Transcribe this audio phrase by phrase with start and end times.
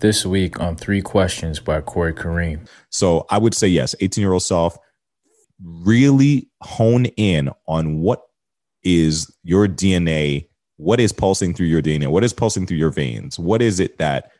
[0.00, 2.68] This week on Three Questions by Corey Kareem.
[2.88, 4.78] So I would say yes, 18 year old self,
[5.60, 8.22] really hone in on what
[8.84, 13.40] is your DNA, what is pulsing through your DNA, what is pulsing through your veins,
[13.40, 14.30] what is it that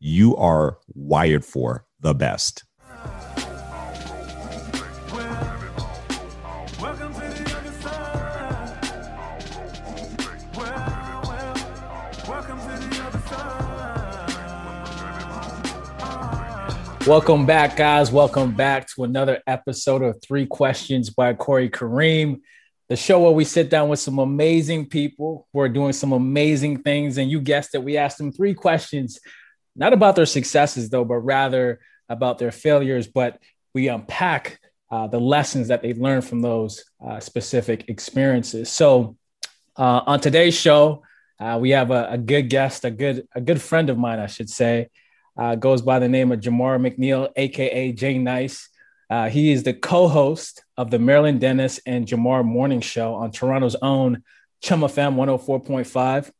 [0.00, 2.64] you are wired for the best.
[17.06, 18.12] Welcome back, guys.
[18.12, 22.42] Welcome back to another episode of Three Questions by Corey Kareem,
[22.88, 26.84] the show where we sit down with some amazing people who are doing some amazing
[26.84, 27.18] things.
[27.18, 29.18] And you guessed it, we asked them three questions,
[29.74, 33.08] not about their successes, though, but rather about their failures.
[33.08, 33.42] But
[33.74, 38.70] we unpack uh, the lessons that they learned from those uh, specific experiences.
[38.70, 39.16] So,
[39.76, 41.02] uh, on today's show,
[41.40, 44.28] uh, we have a, a good guest, a good a good friend of mine, I
[44.28, 44.88] should say
[45.36, 48.68] uh, goes by the name of Jamar McNeil, aka Jay Nice.
[49.10, 53.76] Uh, he is the co-host of the Marilyn Denis and Jamar Morning Show on Toronto's
[53.82, 54.22] own
[54.62, 56.30] Chum FM 104.5.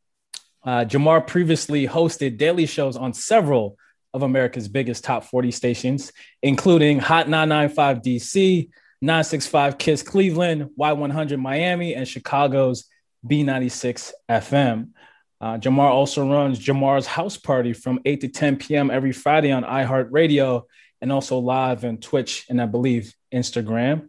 [0.65, 3.77] Uh, Jamar previously hosted daily shows on several
[4.13, 8.69] of America's biggest top 40 stations, including Hot 995 DC,
[9.01, 12.85] 965 Kiss Cleveland, Y100 Miami, and Chicago's
[13.27, 14.89] B96 FM.
[15.43, 18.89] Uh, Jamar also runs Jamar's House Party from 8 to 10 p.m.
[18.89, 20.63] every Friday on iHeartRadio
[21.01, 24.07] and also live on Twitch and I believe Instagram.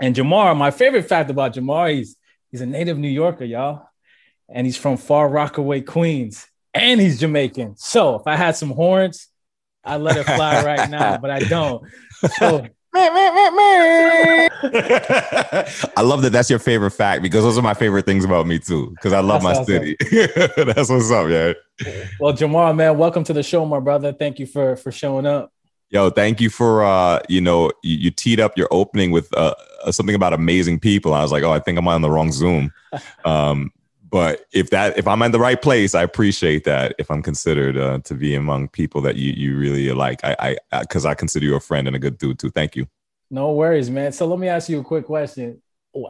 [0.00, 2.16] And Jamar, my favorite fact about Jamar, he's,
[2.50, 3.86] he's a native New Yorker, y'all.
[4.48, 6.46] And he's from Far Rockaway, Queens.
[6.72, 7.76] And he's Jamaican.
[7.76, 9.28] So if I had some horns,
[9.84, 11.86] I'd let it fly right now, but I don't.
[12.38, 13.08] So I
[16.02, 18.90] love that that's your favorite fact because those are my favorite things about me too.
[18.90, 19.96] Because I love that's my awesome.
[19.96, 19.96] city.
[20.72, 21.54] that's what's up, yeah.
[22.20, 24.12] Well, Jamar, man, welcome to the show, my brother.
[24.12, 25.50] Thank you for for showing up.
[25.88, 29.54] Yo, thank you for uh, you know, you, you teed up your opening with uh,
[29.90, 31.14] something about amazing people.
[31.14, 32.72] I was like, oh, I think I'm on the wrong Zoom.
[33.24, 33.72] Um,
[34.12, 36.94] but if that if I'm in the right place, I appreciate that.
[36.98, 40.80] If I'm considered uh, to be among people that you you really like, I I
[40.80, 42.50] because I, I consider you a friend and a good dude too.
[42.50, 42.86] Thank you.
[43.30, 44.12] No worries, man.
[44.12, 45.62] So let me ask you a quick question.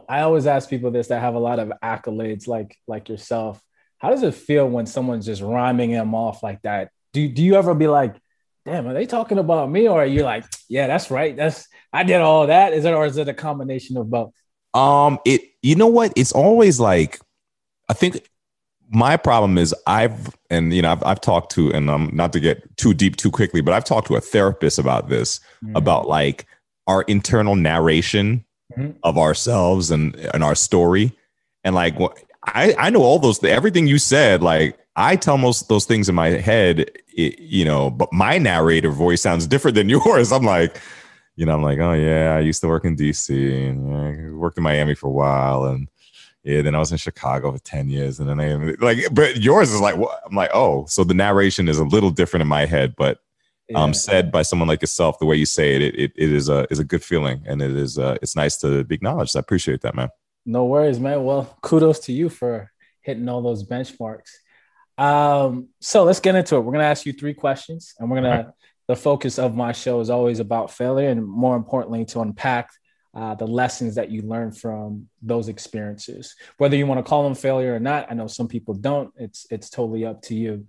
[0.09, 3.61] I always ask people this that have a lot of accolades, like like yourself.
[3.99, 6.91] How does it feel when someone's just rhyming them off like that?
[7.13, 8.17] Do do you ever be like,
[8.65, 9.87] damn, are they talking about me?
[9.87, 11.37] Or are you like, yeah, that's right.
[11.37, 12.73] That's I did all that.
[12.73, 14.33] Is it or is it a combination of both?
[14.73, 16.11] Um, it you know what?
[16.17, 17.21] It's always like
[17.89, 18.29] I think
[18.89, 22.33] my problem is I've and you know I've, I've talked to and I'm um, not
[22.33, 25.75] to get too deep too quickly, but I've talked to a therapist about this mm-hmm.
[25.75, 26.45] about like
[26.87, 28.45] our internal narration
[28.77, 28.91] mm-hmm.
[29.03, 31.11] of ourselves and and our story
[31.63, 31.95] and like
[32.45, 36.15] I I know all those everything you said like I tell most those things in
[36.15, 40.79] my head it, you know but my narrator voice sounds different than yours I'm like
[41.35, 44.57] you know I'm like oh yeah I used to work in DC and yeah, worked
[44.57, 45.87] in Miami for a while and
[46.43, 48.19] yeah, then I was in Chicago for 10 years.
[48.19, 50.21] And then I like, but yours is like, what?
[50.25, 53.19] I'm like, oh, so the narration is a little different in my head, but
[53.69, 53.79] yeah.
[53.81, 56.49] um, said by someone like yourself, the way you say it, it, it, it is
[56.49, 57.43] a, is a good feeling.
[57.45, 59.37] And it is, uh, it's nice to be acknowledged.
[59.37, 60.09] I appreciate that, man.
[60.45, 61.23] No worries, man.
[61.23, 62.69] Well, kudos to you for
[63.01, 64.31] hitting all those benchmarks.
[64.97, 66.59] Um, so let's get into it.
[66.59, 68.45] We're going to ask you three questions and we're going right.
[68.45, 68.53] to,
[68.89, 72.69] the focus of my show is always about failure and more importantly, to unpack
[73.13, 76.35] uh, the lessons that you learn from those experiences.
[76.57, 79.13] Whether you want to call them failure or not, I know some people don't.
[79.17, 80.67] It's it's totally up to you.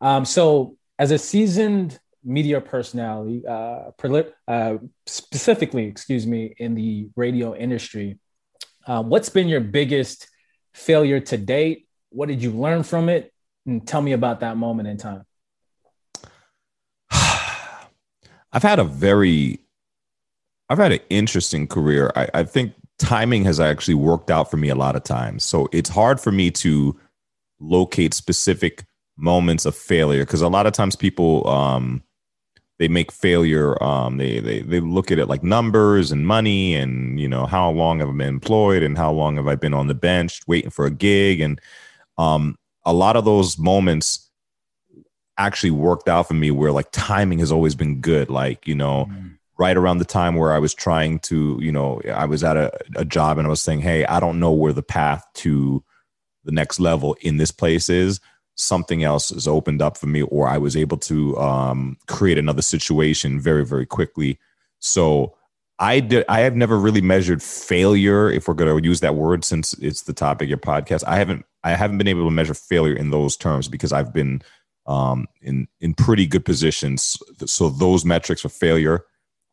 [0.00, 3.90] Um, so, as a seasoned media personality, uh,
[4.48, 4.76] uh,
[5.06, 8.18] specifically, excuse me, in the radio industry,
[8.86, 10.28] uh, what's been your biggest
[10.74, 11.88] failure to date?
[12.10, 13.32] What did you learn from it?
[13.64, 15.24] And tell me about that moment in time.
[17.10, 19.60] I've had a very
[20.68, 22.12] I've had an interesting career.
[22.16, 25.44] I, I think timing has actually worked out for me a lot of times.
[25.44, 26.98] So it's hard for me to
[27.60, 28.84] locate specific
[29.16, 32.02] moments of failure because a lot of times people um,
[32.78, 37.18] they make failure um, they, they they look at it like numbers and money and
[37.18, 39.86] you know how long have I been employed and how long have I been on
[39.86, 41.60] the bench waiting for a gig and
[42.18, 44.30] um, a lot of those moments
[45.38, 49.06] actually worked out for me where like timing has always been good like you know
[49.10, 49.25] mm
[49.58, 52.70] right around the time where I was trying to, you know, I was at a,
[52.96, 55.82] a job and I was saying, hey, I don't know where the path to
[56.44, 58.20] the next level in this place is.
[58.54, 62.62] Something else has opened up for me, or I was able to um, create another
[62.62, 64.38] situation very, very quickly.
[64.78, 65.36] So
[65.78, 66.24] I did.
[66.28, 70.02] I have never really measured failure, if we're going to use that word, since it's
[70.02, 71.04] the topic of your podcast.
[71.06, 71.44] I haven't.
[71.64, 74.40] I haven't been able to measure failure in those terms because I've been
[74.86, 77.18] um, in in pretty good positions.
[77.44, 79.04] So those metrics for failure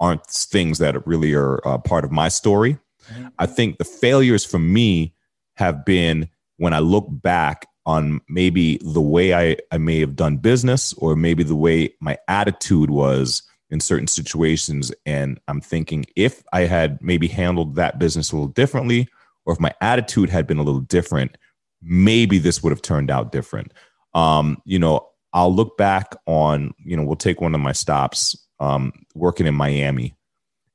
[0.03, 2.77] aren't things that really are uh, part of my story.
[3.09, 3.27] Mm-hmm.
[3.39, 5.15] I think the failures for me
[5.55, 10.37] have been when I look back on maybe the way I, I may have done
[10.37, 14.91] business or maybe the way my attitude was in certain situations.
[15.05, 19.07] And I'm thinking if I had maybe handled that business a little differently,
[19.45, 21.37] or if my attitude had been a little different,
[21.81, 23.71] maybe this would have turned out different.
[24.13, 28.35] Um, you know, I'll look back on, you know, we'll take one of my stops
[28.63, 30.15] um, working in Miami.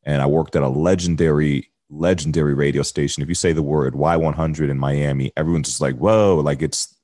[0.05, 3.23] And I worked at a legendary, legendary radio station.
[3.23, 6.95] If you say the word Y100 in Miami, everyone's just like, whoa, like it's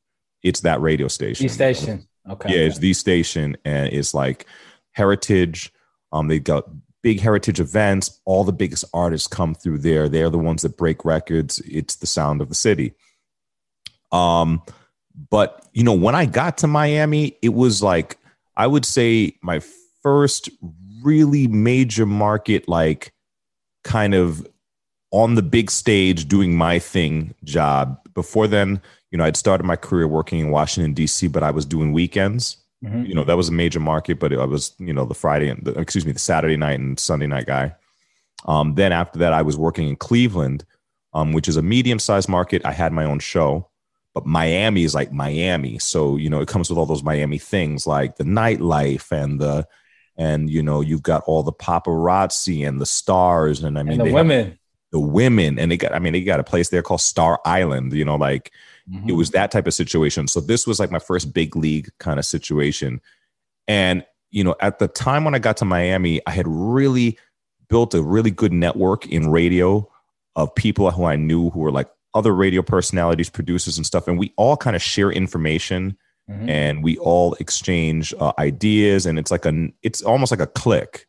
[0.42, 1.46] it's that radio station.
[1.46, 2.06] The station.
[2.28, 2.54] Okay.
[2.54, 3.56] Yeah, it's the station.
[3.64, 4.46] And it's like
[4.92, 5.72] heritage.
[6.12, 6.68] Um, they got
[7.02, 8.20] big heritage events.
[8.26, 10.08] All the biggest artists come through there.
[10.08, 11.60] They're the ones that break records.
[11.60, 12.92] It's the sound of the city.
[14.12, 14.62] Um,
[15.30, 18.18] but you know, when I got to Miami, it was like
[18.56, 19.60] I would say my
[20.04, 20.48] first
[21.02, 23.12] really major market, like
[23.82, 24.46] kind of
[25.10, 27.98] on the big stage doing my thing job.
[28.14, 28.80] Before then,
[29.10, 32.58] you know, I'd started my career working in Washington D.C., but I was doing weekends.
[32.84, 33.06] Mm-hmm.
[33.06, 35.64] You know, that was a major market, but I was, you know, the Friday and
[35.64, 37.74] the, excuse me, the Saturday night and Sunday night guy.
[38.46, 40.64] Um, then after that, I was working in Cleveland,
[41.14, 42.64] um, which is a medium sized market.
[42.64, 43.70] I had my own show,
[44.12, 45.78] but Miami is like Miami.
[45.78, 49.66] So, you know, it comes with all those Miami things like the nightlife and the,
[50.16, 53.62] and, you know, you've got all the paparazzi and the stars.
[53.62, 54.58] And I mean, and the women,
[54.92, 57.92] the women, and they got, I mean, they got a place there called Star Island,
[57.92, 58.52] you know, like,
[58.90, 59.08] Mm-hmm.
[59.08, 60.28] It was that type of situation.
[60.28, 63.00] So this was like my first big league kind of situation.
[63.66, 67.18] And, you know, at the time when I got to Miami, I had really
[67.68, 69.90] built a really good network in radio
[70.36, 74.06] of people who I knew who were like other radio personalities, producers, and stuff.
[74.06, 75.96] And we all kind of share information
[76.30, 76.48] mm-hmm.
[76.48, 79.06] and we all exchange uh, ideas.
[79.06, 81.06] And it's like a, it's almost like a clique.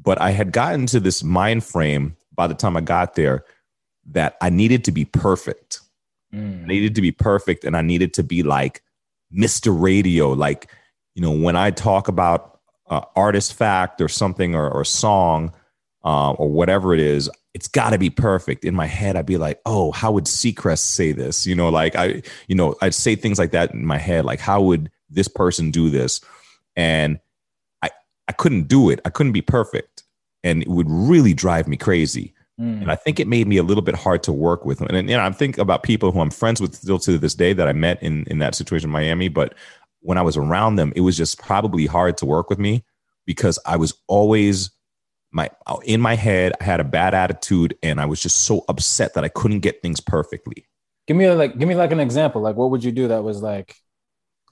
[0.00, 3.44] But I had gotten to this mind frame by the time I got there
[4.10, 5.80] that I needed to be perfect.
[6.32, 6.64] Mm.
[6.64, 8.82] I needed to be perfect and I needed to be like
[9.34, 9.78] Mr.
[9.78, 10.30] Radio.
[10.30, 10.70] Like,
[11.14, 15.52] you know, when I talk about uh, artist fact or something or, or song
[16.04, 18.64] uh, or whatever it is, it's got to be perfect.
[18.64, 21.46] In my head, I'd be like, oh, how would Seacrest say this?
[21.46, 24.40] You know, like I, you know, I'd say things like that in my head, like
[24.40, 26.20] how would this person do this?
[26.76, 27.18] And
[27.82, 27.90] I,
[28.28, 29.00] I couldn't do it.
[29.04, 30.04] I couldn't be perfect,
[30.44, 32.34] and it would really drive me crazy.
[32.60, 32.82] Mm.
[32.82, 34.80] And I think it made me a little bit hard to work with.
[34.80, 37.34] And, and you know, I'm thinking about people who I'm friends with still to this
[37.34, 39.28] day that I met in, in that situation in Miami.
[39.28, 39.54] But
[40.00, 42.84] when I was around them, it was just probably hard to work with me
[43.26, 44.70] because I was always
[45.30, 45.50] my
[45.84, 49.24] in my head, I had a bad attitude and I was just so upset that
[49.24, 50.66] I couldn't get things perfectly.
[51.06, 52.40] Give me a, like give me like an example.
[52.42, 53.76] Like what would you do that was like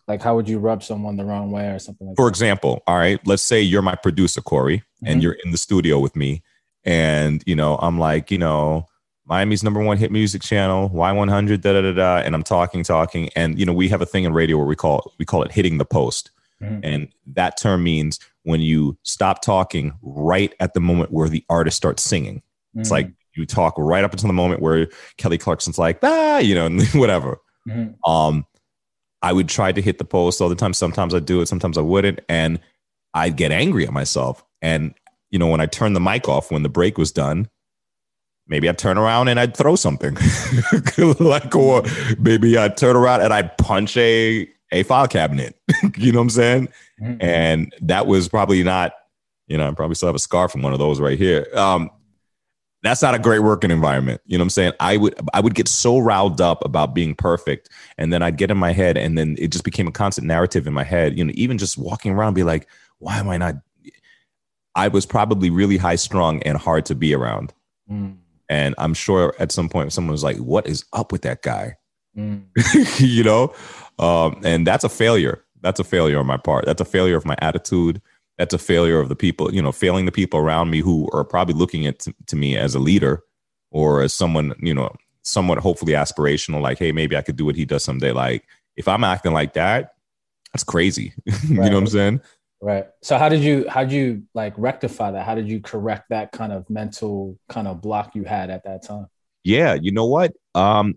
[0.06, 2.30] like how would you rub someone the wrong way or something like For that?
[2.30, 5.06] example, all right, let's say you're my producer, Corey, mm-hmm.
[5.06, 6.42] and you're in the studio with me
[6.86, 8.86] and, you know, I'm like, you know,
[9.26, 12.16] Miami's number one hit music channel, Y100, da da da da.
[12.18, 13.28] And I'm talking, talking.
[13.34, 15.50] And, you know, we have a thing in radio where we call we call it
[15.50, 16.30] hitting the post.
[16.62, 16.80] Mm-hmm.
[16.82, 21.76] And that term means when you stop talking right at the moment where the artist
[21.76, 22.36] starts singing.
[22.36, 22.80] Mm-hmm.
[22.80, 24.88] It's like you talk right up until the moment where
[25.18, 27.38] Kelly Clarkson's like, ah, you know, whatever.
[27.68, 28.10] Mm-hmm.
[28.10, 28.46] Um,
[29.22, 30.72] I would try to hit the post all the time.
[30.72, 32.20] Sometimes I'd do it, sometimes I wouldn't.
[32.28, 32.60] And
[33.14, 34.44] I'd get angry at myself.
[34.62, 34.94] And
[35.30, 37.48] you know, when I turned the mic off when the break was done,
[38.46, 40.16] maybe I'd turn around and I'd throw something.
[41.18, 41.82] like, or
[42.18, 45.58] maybe I'd turn around and I'd punch a, a file cabinet.
[45.96, 46.68] you know what I'm saying?
[47.00, 47.16] Mm-hmm.
[47.20, 48.92] And that was probably not,
[49.48, 51.46] you know, I probably still have a scar from one of those right here.
[51.54, 51.90] Um,
[52.82, 54.20] that's not a great working environment.
[54.26, 54.72] You know what I'm saying?
[54.78, 57.68] I would I would get so riled up about being perfect.
[57.98, 60.66] And then I'd get in my head and then it just became a constant narrative
[60.66, 61.18] in my head.
[61.18, 62.68] You know, even just walking around, be like,
[62.98, 63.56] why am I not
[64.76, 67.54] I was probably really high strung and hard to be around.
[67.90, 68.18] Mm.
[68.48, 71.76] And I'm sure at some point someone was like, "What is up with that guy?"
[72.16, 72.44] Mm.
[73.00, 73.54] you know,
[73.98, 75.42] um, and that's a failure.
[75.62, 76.66] That's a failure on my part.
[76.66, 78.00] That's a failure of my attitude.
[78.38, 79.52] That's a failure of the people.
[79.54, 82.56] You know, failing the people around me who are probably looking at t- to me
[82.56, 83.22] as a leader
[83.70, 86.60] or as someone you know, somewhat hopefully aspirational.
[86.60, 88.12] Like, hey, maybe I could do what he does someday.
[88.12, 88.46] Like,
[88.76, 89.94] if I'm acting like that,
[90.52, 91.14] that's crazy.
[91.24, 92.20] you know what I'm saying?
[92.60, 92.86] Right.
[93.02, 95.26] So how did you how did you like rectify that?
[95.26, 98.82] How did you correct that kind of mental kind of block you had at that
[98.82, 99.06] time?
[99.44, 100.32] Yeah, you know what?
[100.54, 100.96] Um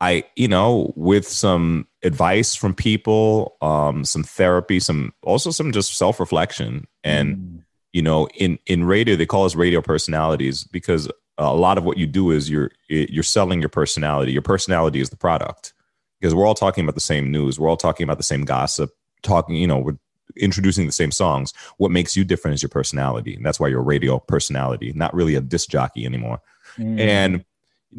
[0.00, 5.96] I, you know, with some advice from people, um, some therapy, some also some just
[5.96, 6.86] self-reflection.
[7.04, 7.62] And, mm.
[7.92, 11.98] you know, in in radio, they call us radio personalities because a lot of what
[11.98, 14.32] you do is you're you're selling your personality.
[14.32, 15.74] Your personality is the product
[16.18, 17.58] because we're all talking about the same news.
[17.58, 18.90] We're all talking about the same gossip
[19.22, 19.98] talking, you know, we're
[20.36, 21.52] introducing the same songs.
[21.78, 23.34] What makes you different is your personality.
[23.34, 26.40] And that's why you're a radio personality, not really a disc jockey anymore.
[26.78, 27.00] Mm.
[27.00, 27.44] And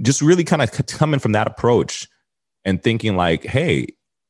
[0.01, 2.07] just really kind of coming from that approach
[2.65, 3.87] and thinking like, hey,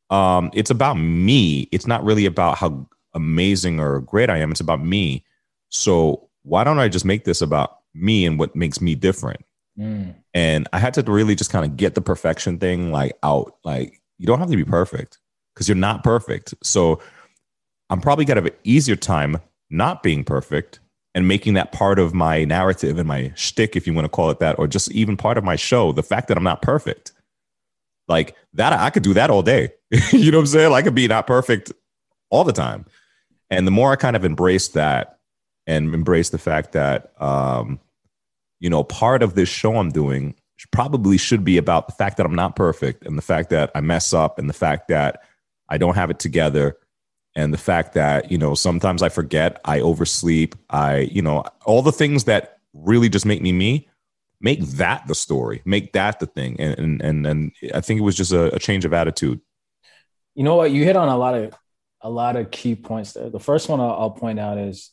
[0.10, 1.70] um, it's about me.
[1.72, 4.52] It's not really about how amazing or great I am.
[4.52, 5.24] It's about me.
[5.70, 9.42] So why don't I just make this about me and what makes me different?
[9.80, 10.16] Mm.
[10.34, 13.56] And I had to really just kind of get the perfection thing like out.
[13.64, 15.18] Like you don't have to be perfect
[15.54, 16.54] because you're not perfect.
[16.62, 17.02] So
[17.90, 19.38] I'm probably gonna have an easier time
[19.70, 20.81] not being perfect
[21.14, 24.30] and making that part of my narrative and my shtick, if you want to call
[24.30, 25.92] it that, or just even part of my show.
[25.92, 27.12] The fact that I'm not perfect,
[28.08, 29.74] like that, I could do that all day.
[30.12, 30.74] you know what I'm saying?
[30.74, 31.72] I could be not perfect
[32.30, 32.86] all the time.
[33.50, 35.20] And the more I kind of embrace that
[35.68, 37.80] and embrace the fact that, um,
[38.60, 40.36] you know, part of this show I'm doing
[40.72, 43.82] probably should be about the fact that I'm not perfect and the fact that I
[43.82, 45.22] mess up and the fact that
[45.68, 46.78] I don't have it together
[47.36, 51.82] and the fact that, you know, sometimes I forget, I oversleep, I, you know, all
[51.82, 53.90] the things that really just make me me,
[54.42, 56.60] make that the story, make that the thing.
[56.60, 59.40] And and and, and I think it was just a, a change of attitude.
[60.36, 60.72] You know what?
[60.72, 61.54] You hit on a lot of
[62.02, 63.30] a lot of key points there.
[63.30, 64.92] The first one I'll, I'll point out is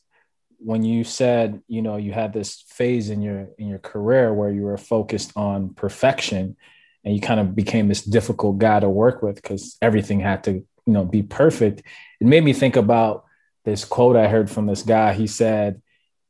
[0.59, 4.51] when you said you know you had this phase in your in your career where
[4.51, 6.57] you were focused on perfection
[7.05, 10.67] and you kind of became this difficult guy to work with because everything had to
[10.89, 11.83] you know be perfect.
[12.19, 13.27] It made me think about
[13.65, 15.13] this quote i heard from this guy.
[15.13, 15.83] He said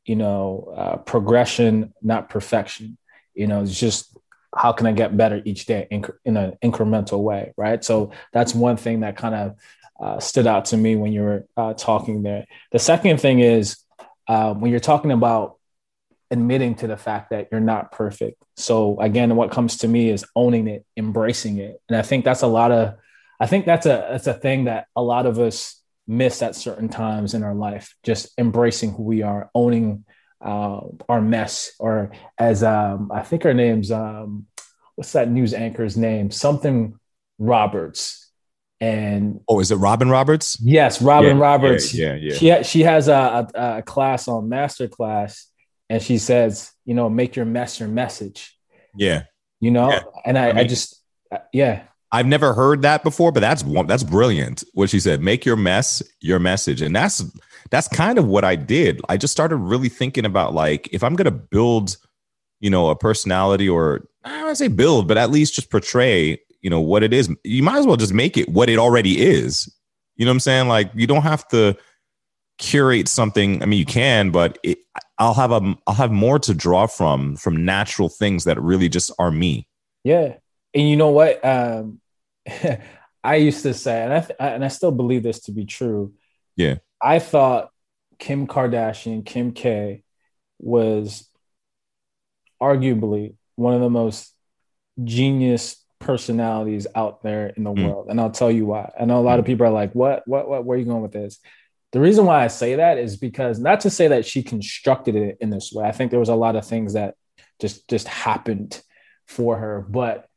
[0.03, 2.97] you know uh, progression not perfection.
[3.33, 4.15] You know it's just
[4.53, 7.83] how can i get better each day in, an incremental way right?
[7.83, 9.55] So that's one thing that kind of
[9.99, 12.45] uh, stood out to me when you were uh, talking there.
[12.71, 13.77] The second thing is
[14.27, 15.57] uh, when you're talking about
[16.31, 18.43] admitting to the fact that you're not perfect.
[18.55, 22.43] So again, what comes to me is owning it, embracing it, and I think that's
[22.43, 22.95] a lot of,
[23.39, 26.89] I think that's a that's a thing that a lot of us miss at certain
[26.89, 27.95] times in our life.
[28.03, 30.05] Just embracing who we are, owning
[30.41, 34.47] uh, our mess, or as um, I think her name's um,
[34.95, 36.31] what's that news anchor's name?
[36.31, 36.99] Something
[37.37, 38.29] Roberts
[38.81, 40.57] and oh, is it Robin Roberts?
[40.61, 41.93] Yes, Robin yeah, Roberts.
[41.93, 42.61] Yeah, yeah, yeah.
[42.63, 45.47] She she has a, a, a, class on master class,
[45.89, 48.57] and she says, you know, make your mess your message.
[48.95, 49.23] Yeah,
[49.59, 50.01] you know, yeah.
[50.25, 51.83] and I, I, mean, I just uh, yeah.
[52.11, 54.63] I've never heard that before, but that's one that's brilliant.
[54.73, 57.23] What she said, make your mess your message, and that's
[57.69, 58.99] that's kind of what I did.
[59.09, 61.97] I just started really thinking about like if I'm gonna build,
[62.59, 65.69] you know, a personality or I don't want to say build, but at least just
[65.69, 67.33] portray you know what it is.
[67.43, 69.73] You might as well just make it what it already is.
[70.15, 70.67] You know what i'm saying?
[70.67, 71.77] Like you don't have to
[72.57, 73.63] curate something.
[73.63, 74.79] I mean you can but it,
[75.17, 79.11] i'll have a i'll have more to draw from from natural things that really just
[79.19, 79.67] are me.
[80.03, 80.35] Yeah
[80.73, 81.99] and you know what um
[83.23, 86.13] i used to say and i and i still believe this to be true
[86.55, 87.69] yeah i thought
[88.17, 90.03] kim kardashian kim k
[90.59, 91.29] was
[92.61, 94.33] arguably one of the most
[95.03, 97.85] genius personalities out there in the mm.
[97.85, 98.07] world.
[98.09, 98.91] And I'll tell you why.
[98.99, 99.39] I know a lot mm.
[99.39, 101.39] of people are like, what, what, what, where are you going with this?
[101.91, 105.37] The reason why I say that is because not to say that she constructed it
[105.41, 105.85] in this way.
[105.85, 107.15] I think there was a lot of things that
[107.59, 108.79] just just happened
[109.27, 109.85] for her.
[109.89, 110.28] But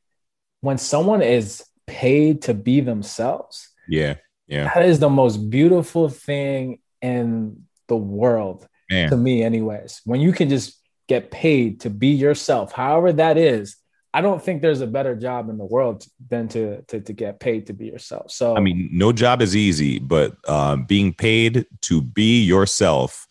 [0.62, 4.14] when someone is paid to be themselves, yeah,
[4.47, 9.11] yeah, that is the most beautiful thing in the world Man.
[9.11, 10.00] to me, anyways.
[10.04, 13.76] When you can just get paid to be yourself, however that is,
[14.14, 17.40] I don't think there's a better job in the world than to to, to get
[17.40, 18.31] paid to be yourself.
[18.31, 23.26] So I mean, no job is easy, but uh, being paid to be yourself,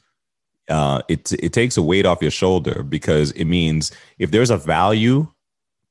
[0.70, 4.58] uh, it it takes a weight off your shoulder because it means if there's a
[4.58, 5.28] value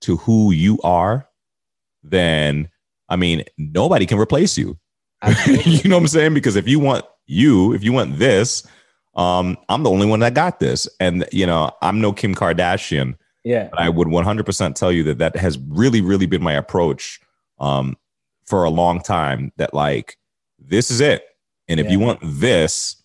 [0.00, 1.28] to who you are,
[2.02, 2.69] then
[3.09, 4.78] I mean, nobody can replace you.
[5.47, 6.35] you know what I'm saying?
[6.35, 8.66] Because if you want you, if you want this,
[9.14, 13.16] um, I'm the only one that got this, and you know, I'm no Kim Kardashian
[13.45, 13.69] yeah.
[13.71, 17.21] But I would 100% tell you that that has really, really been my approach
[17.59, 17.97] um,
[18.47, 19.52] for a long time.
[19.57, 20.16] That like,
[20.59, 21.25] this is it.
[21.69, 21.92] And if yeah.
[21.92, 23.02] you want this,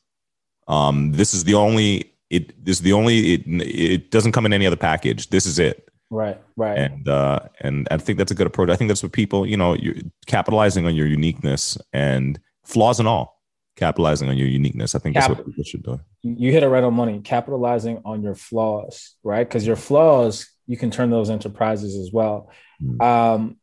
[0.68, 4.54] um, this is the only, it, this is the only, it, it doesn't come in
[4.54, 5.30] any other package.
[5.30, 5.88] This is it.
[6.10, 6.40] Right.
[6.56, 6.78] Right.
[6.78, 8.70] And, uh, and I think that's a good approach.
[8.70, 9.96] I think that's what people, you know, you're
[10.28, 13.36] capitalizing on your uniqueness and flaws and all
[13.76, 14.96] capitalizing on your uniqueness.
[14.96, 16.00] I think Cap- that's what people should do.
[16.22, 19.48] You hit it right on money, capitalizing on your flaws, right?
[19.48, 22.50] Because your flaws, you can turn those into prizes as well.
[22.82, 23.02] Mm.
[23.02, 23.58] Um,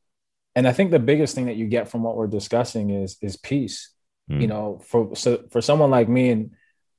[0.54, 3.37] and I think the biggest thing that you get from what we're discussing is is
[3.37, 3.90] peace.
[4.30, 4.40] Mm.
[4.42, 6.50] You know, for so for someone like me, and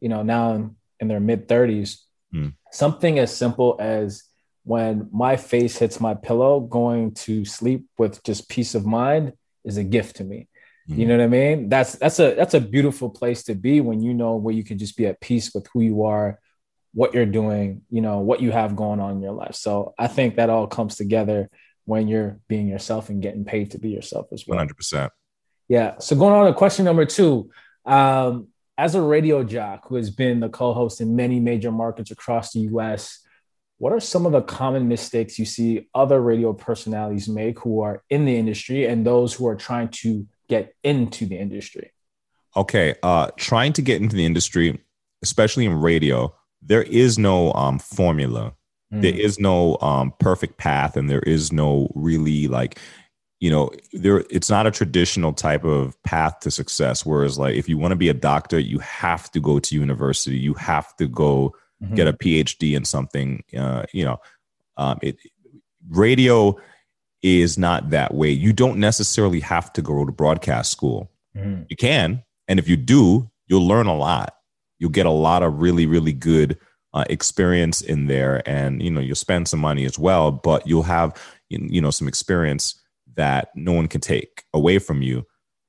[0.01, 2.53] you know now in, in their mid thirties, mm.
[2.71, 4.23] something as simple as
[4.63, 9.33] when my face hits my pillow, going to sleep with just peace of mind
[9.65, 10.47] is a gift to me
[10.89, 10.99] Mm-hmm.
[10.99, 11.69] You know what I mean?
[11.69, 14.77] That's that's a that's a beautiful place to be when you know where you can
[14.77, 16.39] just be at peace with who you are,
[16.93, 19.55] what you're doing, you know, what you have going on in your life.
[19.55, 21.49] So I think that all comes together
[21.85, 24.59] when you're being yourself and getting paid to be yourself as well.
[24.59, 25.09] 100%.
[25.69, 25.99] Yeah.
[25.99, 27.49] So going on to question number two,
[27.85, 32.51] um, as a radio jock who has been the co-host in many major markets across
[32.51, 33.22] the US,
[33.77, 38.03] what are some of the common mistakes you see other radio personalities make who are
[38.09, 41.91] in the industry and those who are trying to get into the industry?
[42.55, 44.79] Okay, uh, trying to get into the industry,
[45.23, 48.53] especially in radio, there is no um, formula.
[48.93, 49.01] Mm.
[49.01, 52.79] There is no um, perfect path, and there is no really like
[53.43, 57.67] you know there it's not a traditional type of path to success whereas like if
[57.67, 61.09] you want to be a doctor you have to go to university you have to
[61.09, 61.53] go
[61.83, 61.95] mm-hmm.
[61.95, 64.19] get a phd in something uh, you know
[64.77, 65.17] um, it
[65.89, 66.55] radio
[67.21, 71.63] is not that way you don't necessarily have to go to broadcast school mm-hmm.
[71.69, 74.35] you can and if you do you'll learn a lot
[74.79, 76.57] you'll get a lot of really really good
[76.93, 80.83] uh, experience in there and you know you'll spend some money as well but you'll
[80.83, 81.15] have
[81.49, 82.83] you know some experience
[83.15, 85.25] that no one can take away from you.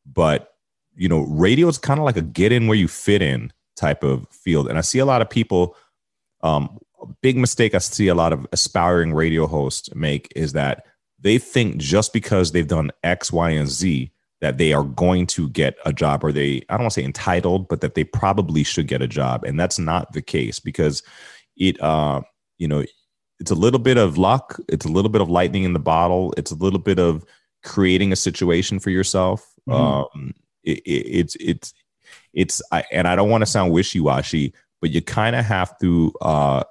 [0.07, 0.55] But,
[0.95, 4.03] you know, radio is kind of like a get in where you fit in type
[4.03, 4.69] of field.
[4.69, 5.77] And I see a lot of people,
[6.45, 10.85] um, a big mistake I see a lot of aspiring radio hosts make is that
[11.19, 15.49] they think just because they've done X, Y, and Z that they are going to
[15.49, 18.63] get a job or they, I don't want to say entitled, but that they probably
[18.63, 19.43] should get a job.
[19.45, 21.03] And that's not the case because
[21.57, 22.21] it, uh,
[22.59, 22.85] you know,
[23.41, 24.61] it's a little bit of luck.
[24.69, 26.35] It's a little bit of lightning in the bottle.
[26.37, 27.25] It's a little bit of
[27.63, 29.51] creating a situation for yourself.
[29.69, 29.81] Mm-hmm.
[29.81, 31.75] Um, it, it, it's it's
[32.33, 34.53] it's I, and I don't want to sound wishy washy,
[34.85, 36.63] but you kind of have to uh,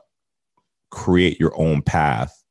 [0.92, 2.44] create your own path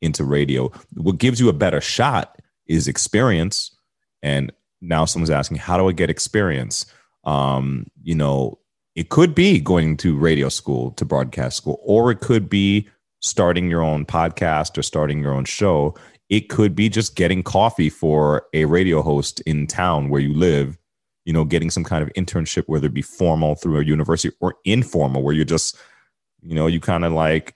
[0.00, 0.72] into radio.
[0.94, 3.76] What gives you a better shot is experience.
[4.22, 4.50] And
[4.80, 6.86] now someone's asking, how do I get experience?
[7.24, 8.60] Um, you know,
[8.94, 12.88] it could be going to radio school, to broadcast school, or it could be
[13.20, 15.94] starting your own podcast or starting your own show.
[16.30, 20.78] It could be just getting coffee for a radio host in town where you live,
[21.24, 24.56] you know, getting some kind of internship, whether it be formal through a university or
[24.64, 25.76] informal, where you're just,
[26.42, 27.54] you know, you kind of like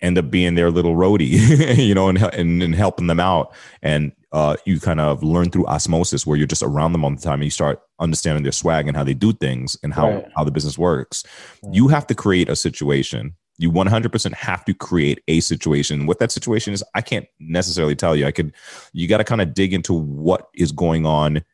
[0.00, 3.54] end up being their little roadie, you know, and, and, and helping them out.
[3.82, 7.20] And uh, you kind of learn through osmosis where you're just around them all the
[7.20, 10.28] time and you start understanding their swag and how they do things and how, right.
[10.36, 11.24] how the business works.
[11.70, 16.06] You have to create a situation you 100% have to create a situation.
[16.06, 18.26] What that situation is, I can't necessarily tell you.
[18.26, 18.54] I could,
[18.94, 21.44] you got to kind of dig into what is going on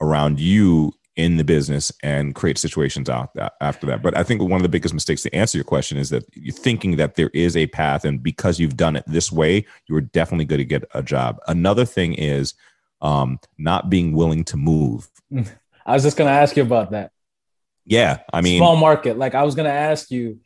[0.00, 4.02] around you in the business and create situations out that, after that.
[4.02, 6.54] But I think one of the biggest mistakes to answer your question is that you're
[6.54, 10.00] thinking that there is a path, and because you've done it this way, you are
[10.00, 11.40] definitely going to get a job.
[11.48, 12.54] Another thing is
[13.00, 15.08] um, not being willing to move.
[15.86, 17.10] I was just going to ask you about that.
[17.84, 19.18] Yeah, I mean, small market.
[19.18, 20.40] Like I was going to ask you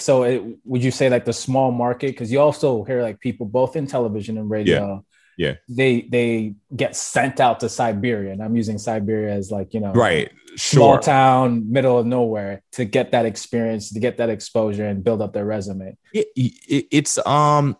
[0.00, 3.46] so it, would you say like the small market because you also hear like people
[3.46, 5.00] both in television and radio yeah.
[5.38, 9.80] Yeah they they get sent out to siberia and i'm using siberia as like you
[9.80, 10.56] know right sure.
[10.56, 15.22] small town middle of nowhere to get that experience to get that exposure and build
[15.22, 17.74] up their resume it, it, it's um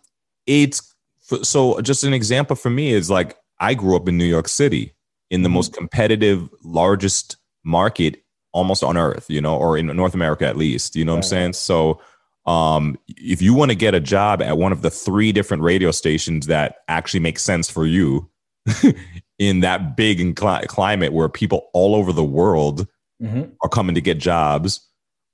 [0.46, 0.94] it's
[1.42, 4.94] so just an example for me is like i grew up in new york city
[5.30, 5.56] in the mm-hmm.
[5.56, 10.96] most competitive largest market almost on earth, you know, or in North America at least.
[10.96, 11.52] You know what I'm saying?
[11.54, 12.00] So
[12.48, 15.90] um, if you want to get a job at one of the three different radio
[15.90, 18.30] stations that actually make sense for you
[19.38, 22.86] in that big and cl- climate where people all over the world
[23.22, 23.50] mm-hmm.
[23.62, 24.80] are coming to get jobs,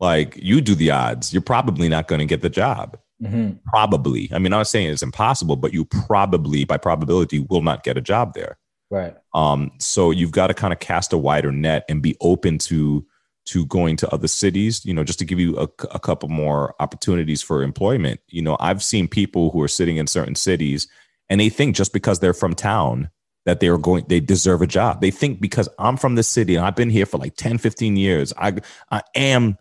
[0.00, 2.98] like you do the odds, you're probably not going to get the job.
[3.22, 3.59] Mm-hmm.
[3.68, 4.29] Probably.
[4.33, 7.96] I mean, I'm not saying it's impossible, but you probably, by probability, will not get
[7.96, 8.59] a job there.
[8.90, 9.14] Right.
[9.35, 13.07] Um, so you've got to kind of cast a wider net and be open to
[13.46, 16.74] to going to other cities, you know, just to give you a, a couple more
[16.80, 18.20] opportunities for employment.
[18.28, 20.88] You know, I've seen people who are sitting in certain cities
[21.28, 23.11] and they think just because they're from town
[23.44, 25.00] that they are going they deserve a job.
[25.00, 27.96] They think because I'm from the city and I've been here for like 10, 15
[27.96, 28.54] years, I
[28.90, 29.59] I am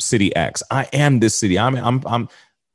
[0.00, 0.62] city X.
[0.70, 1.58] I am this city.
[1.58, 2.28] I'm I'm I'm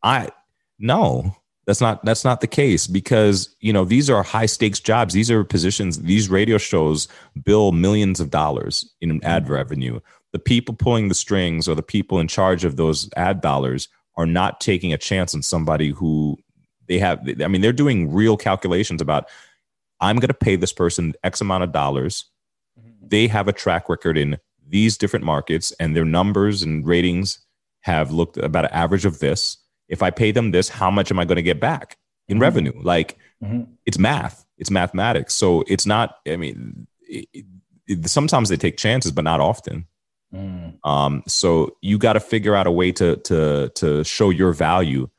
[0.03, 0.29] I
[0.77, 1.35] no.
[1.69, 5.13] That's not that's not the case because you know these are high stakes jobs.
[5.13, 6.01] These are positions.
[6.01, 7.07] These radio shows
[7.43, 9.53] bill millions of dollars in ad mm-hmm.
[9.53, 9.99] revenue.
[10.31, 14.25] The people pulling the strings or the people in charge of those ad dollars are
[14.25, 16.39] not taking a chance on somebody who
[16.87, 17.19] they have.
[17.39, 19.29] I mean, they're doing real calculations about.
[20.01, 22.25] I'm going to pay this person X amount of dollars.
[22.79, 23.09] Mm-hmm.
[23.09, 27.45] They have a track record in these different markets, and their numbers and ratings
[27.81, 29.57] have looked about an average of this
[29.89, 31.97] if I pay them this, how much am I going to get back
[32.27, 32.43] in mm-hmm.
[32.43, 32.79] revenue?
[32.81, 33.71] Like mm-hmm.
[33.85, 35.35] it's math, it's mathematics.
[35.35, 37.27] So it's not, I mean, it,
[37.87, 39.87] it, sometimes they take chances, but not often.
[40.33, 40.77] Mm.
[40.83, 45.09] Um, so you got to figure out a way to to to show your value,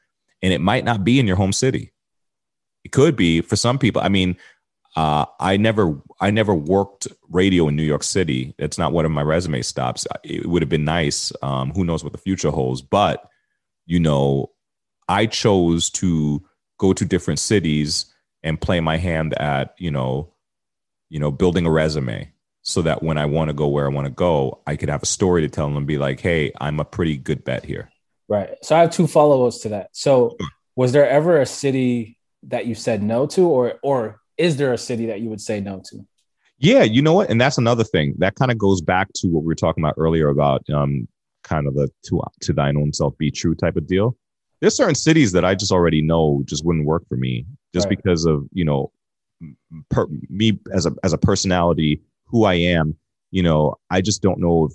[0.41, 1.93] and it might not be in your home city.
[2.85, 4.01] It could be for some people.
[4.03, 4.37] I mean,
[4.97, 8.55] uh, I never I never worked radio in New York City.
[8.59, 10.07] It's not one of my resume stops.
[10.23, 11.33] It would have been nice.
[11.43, 12.81] Um, who knows what the future holds?
[12.81, 13.29] But
[13.87, 14.53] you know,
[15.11, 16.43] I chose to
[16.79, 18.07] go to different cities
[18.45, 20.33] and play my hand at you know,
[21.09, 24.07] you know, building a resume so that when I want to go where I want
[24.07, 26.79] to go, I could have a story to tell them and be like, hey, I'm
[26.79, 27.91] a pretty good bet here.
[28.29, 28.51] Right.
[28.63, 29.89] So I have two follow ups to that.
[29.93, 30.37] So
[30.77, 34.79] was there ever a city that you said no to, or or is there a
[34.79, 36.07] city that you would say no to?
[36.59, 37.31] Yeah, you know what?
[37.31, 39.95] And that's another thing that kind of goes back to what we were talking about
[39.99, 41.09] earlier about um,
[41.43, 44.17] kind of the to, to thine own self be true type of deal.
[44.61, 47.97] There's certain cities that I just already know just wouldn't work for me just right.
[47.97, 48.93] because of, you know,
[49.91, 52.97] per, me as a as a personality who I am,
[53.31, 54.73] you know, I just don't know if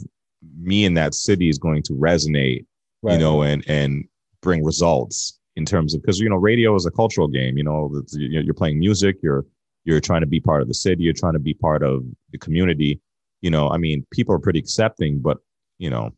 [0.60, 2.66] me in that city is going to resonate,
[3.02, 3.14] right.
[3.14, 4.06] you know, and and
[4.42, 7.58] bring results in terms of because you know radio is a cultural game.
[7.58, 9.46] You know, you're playing music, you're
[9.84, 12.38] you're trying to be part of the city, you're trying to be part of the
[12.38, 13.00] community.
[13.42, 15.38] You know, I mean, people are pretty accepting, but
[15.78, 16.12] you know,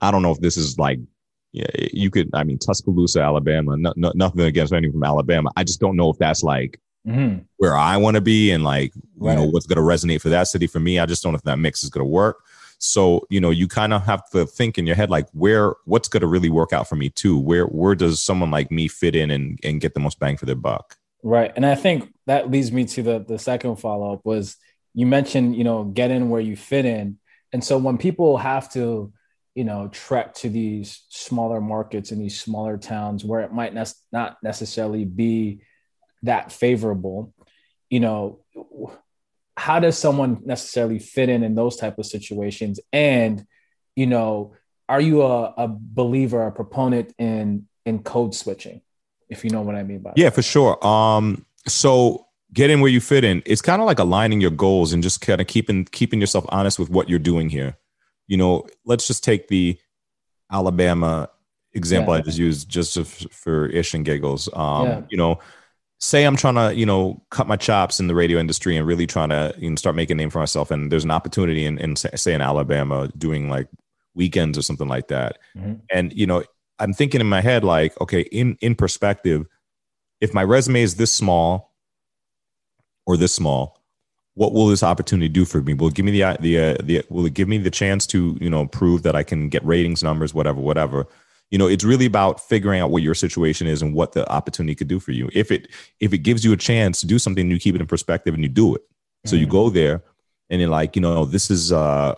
[0.00, 0.98] I don't know if this is like
[1.54, 2.30] yeah, you could.
[2.34, 3.76] I mean, Tuscaloosa, Alabama.
[3.76, 5.52] No, no, nothing against anyone from Alabama.
[5.56, 7.42] I just don't know if that's like mm-hmm.
[7.58, 9.30] where I want to be and like, right.
[9.30, 10.98] you know, what's going to resonate for that city for me.
[10.98, 12.42] I just don't know if that mix is going to work.
[12.78, 16.08] So, you know, you kind of have to think in your head, like where, what's
[16.08, 17.38] going to really work out for me too?
[17.38, 20.46] Where, where does someone like me fit in and, and get the most bang for
[20.46, 20.96] their buck?
[21.22, 21.52] Right.
[21.54, 24.56] And I think that leads me to the, the second follow up was
[24.92, 27.18] you mentioned, you know, get in where you fit in.
[27.52, 29.12] And so when people have to,
[29.54, 33.84] you know, trek to these smaller markets in these smaller towns where it might ne-
[34.12, 35.60] not necessarily be
[36.22, 37.32] that favorable.
[37.90, 38.40] You know
[39.56, 42.80] how does someone necessarily fit in in those type of situations?
[42.92, 43.46] And
[43.96, 44.54] you know
[44.88, 48.80] are you a, a believer a proponent in in code switching
[49.28, 50.34] if you know what i mean by yeah that.
[50.34, 50.84] for sure.
[50.86, 55.02] Um so getting where you fit in it's kind of like aligning your goals and
[55.02, 57.76] just kind of keeping keeping yourself honest with what you're doing here
[58.26, 59.78] you know let's just take the
[60.50, 61.28] alabama
[61.72, 62.18] example yeah.
[62.18, 62.98] i just used just
[63.32, 65.02] for ish and giggles um yeah.
[65.10, 65.38] you know
[66.04, 69.06] say I'm trying to, you know, cut my chops in the radio industry and really
[69.06, 70.70] trying to, you know, start making a name for myself.
[70.70, 73.68] And there's an opportunity in, in say in Alabama doing like
[74.14, 75.38] weekends or something like that.
[75.56, 75.74] Mm-hmm.
[75.90, 76.44] And, you know,
[76.78, 79.46] I'm thinking in my head, like, okay, in, in perspective,
[80.20, 81.72] if my resume is this small
[83.06, 83.80] or this small,
[84.34, 85.74] what will this opportunity do for me?
[85.74, 88.36] Will it give me the, the, uh, the, will it give me the chance to,
[88.40, 91.06] you know, prove that I can get ratings numbers, whatever, whatever
[91.50, 94.74] you know it's really about figuring out what your situation is and what the opportunity
[94.74, 95.68] could do for you if it
[96.00, 98.42] if it gives you a chance to do something you keep it in perspective and
[98.42, 98.82] you do it
[99.24, 99.42] so mm-hmm.
[99.42, 100.02] you go there
[100.50, 102.14] and you're like you know this is uh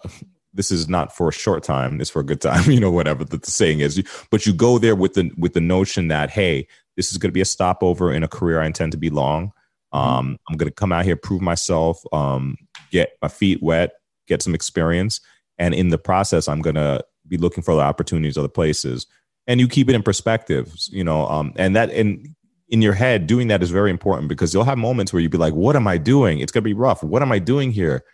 [0.55, 3.25] this is not for a short time it's for a good time you know whatever
[3.25, 6.67] the, the saying is but you go there with the with the notion that hey
[6.97, 9.53] this is going to be a stopover in a career i intend to be long.
[9.97, 12.57] Um i'm going to come out here prove myself um
[12.91, 13.93] get my feet wet
[14.29, 15.21] get some experience
[15.59, 19.07] and in the process i'm going to be looking for the opportunities, other places,
[19.47, 20.73] and you keep it in perspective.
[20.89, 22.27] You know, um, and that and
[22.69, 25.39] in your head, doing that is very important because you'll have moments where you'll be
[25.39, 26.41] like, "What am I doing?
[26.41, 27.03] It's gonna be rough.
[27.03, 28.05] What am I doing here?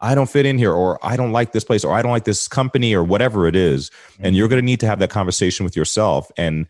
[0.00, 2.24] I don't fit in here, or I don't like this place, or I don't like
[2.24, 4.26] this company, or whatever it is." Mm-hmm.
[4.26, 6.66] And you're gonna need to have that conversation with yourself and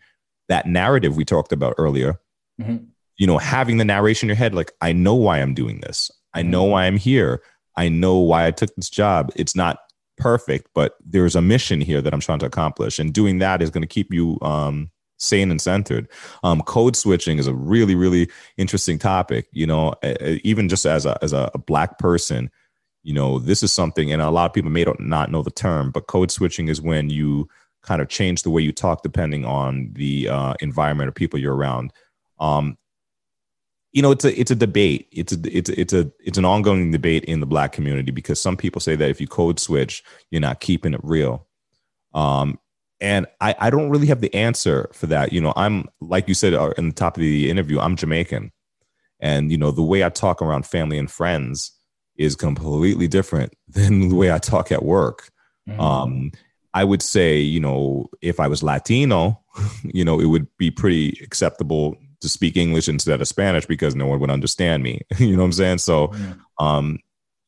[0.47, 2.19] that narrative we talked about earlier.
[2.59, 2.85] Mm-hmm.
[3.19, 6.09] You know, having the narration in your head, like, I know why I'm doing this.
[6.33, 6.71] I know mm-hmm.
[6.71, 7.43] why I'm here.
[7.75, 9.31] I know why I took this job.
[9.35, 9.77] It's not
[10.17, 13.69] perfect, but there's a mission here that I'm trying to accomplish, and doing that is
[13.69, 16.07] going to keep you um, sane and centered.
[16.43, 19.47] Um, code switching is a really, really interesting topic.
[19.51, 19.93] You know,
[20.43, 22.49] even just as a as a, black person,
[23.03, 25.91] you know, this is something, and a lot of people may not know the term,
[25.91, 27.47] but code switching is when you
[27.81, 31.55] kind of change the way you talk depending on the uh, environment or people you're
[31.55, 31.93] around.
[32.39, 32.77] Um,
[33.91, 35.07] you know it's a it's a debate.
[35.11, 38.39] It's a it's a, it's a it's an ongoing debate in the black community because
[38.39, 41.47] some people say that if you code switch you're not keeping it real.
[42.13, 42.59] Um
[43.01, 45.33] and i i don't really have the answer for that.
[45.33, 48.51] You know i'm like you said uh, in the top of the interview i'm jamaican.
[49.19, 51.71] And you know the way i talk around family and friends
[52.15, 55.31] is completely different than the way i talk at work.
[55.67, 55.79] Mm-hmm.
[55.79, 56.31] um
[56.73, 59.39] i would say you know if i was latino
[59.83, 64.05] you know it would be pretty acceptable to speak English instead of Spanish because no
[64.05, 65.01] one would understand me.
[65.17, 65.77] you know what I'm saying?
[65.79, 66.13] So,
[66.59, 66.99] um,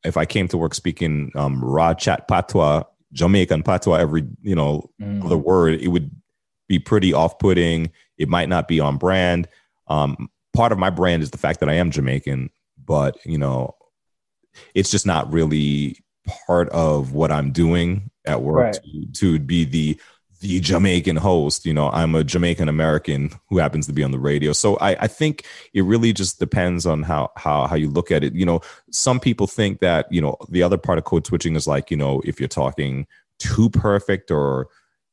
[0.04, 4.90] if I came to work speaking um, raw chat patois, Jamaican patois, every you know
[5.02, 5.24] mm.
[5.24, 6.10] other word, it would
[6.68, 7.92] be pretty off-putting.
[8.18, 9.48] It might not be on brand.
[9.88, 12.50] Um, part of my brand is the fact that I am Jamaican,
[12.84, 13.76] but you know,
[14.74, 15.98] it's just not really
[16.48, 18.80] part of what I'm doing at work Right.
[18.84, 20.00] to, to be the
[20.42, 21.66] the Jamaican host.
[21.66, 24.54] You know, I'm a Jamaican American who happens to be on the radio.
[24.54, 28.24] So I, I think it really just depends on how how how you look at
[28.24, 28.34] it.
[28.34, 31.68] You know, some people think that, you know, the other part of code switching is
[31.68, 33.08] like, you know, if you're talking
[33.40, 34.68] too perfect or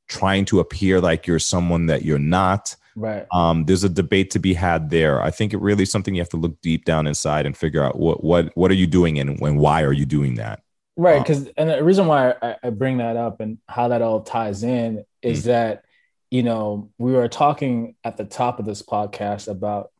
[0.08, 3.26] trying to appear like you're someone that you're not Right.
[3.32, 5.22] um, there's a debate to be had there.
[5.22, 7.84] I think it really is something you have to look deep down inside and figure
[7.84, 10.62] out what what what are you doing and when why are you doing that.
[10.98, 11.16] Right.
[11.16, 14.20] Um, Because, and the reason why I, I bring that up and how that all
[14.20, 15.84] ties in is that,
[16.28, 19.92] you know, we were talking at the top of this podcast about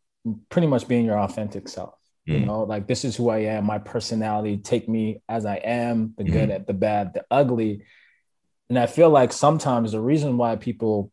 [0.50, 1.94] pretty much being your authentic self.
[2.26, 2.46] You Mm.
[2.46, 6.24] know, like this is who I am, my personality, take me as I am, the
[6.24, 7.84] good, at the bad, the ugly.
[8.68, 11.10] And I feel like sometimes the reason why people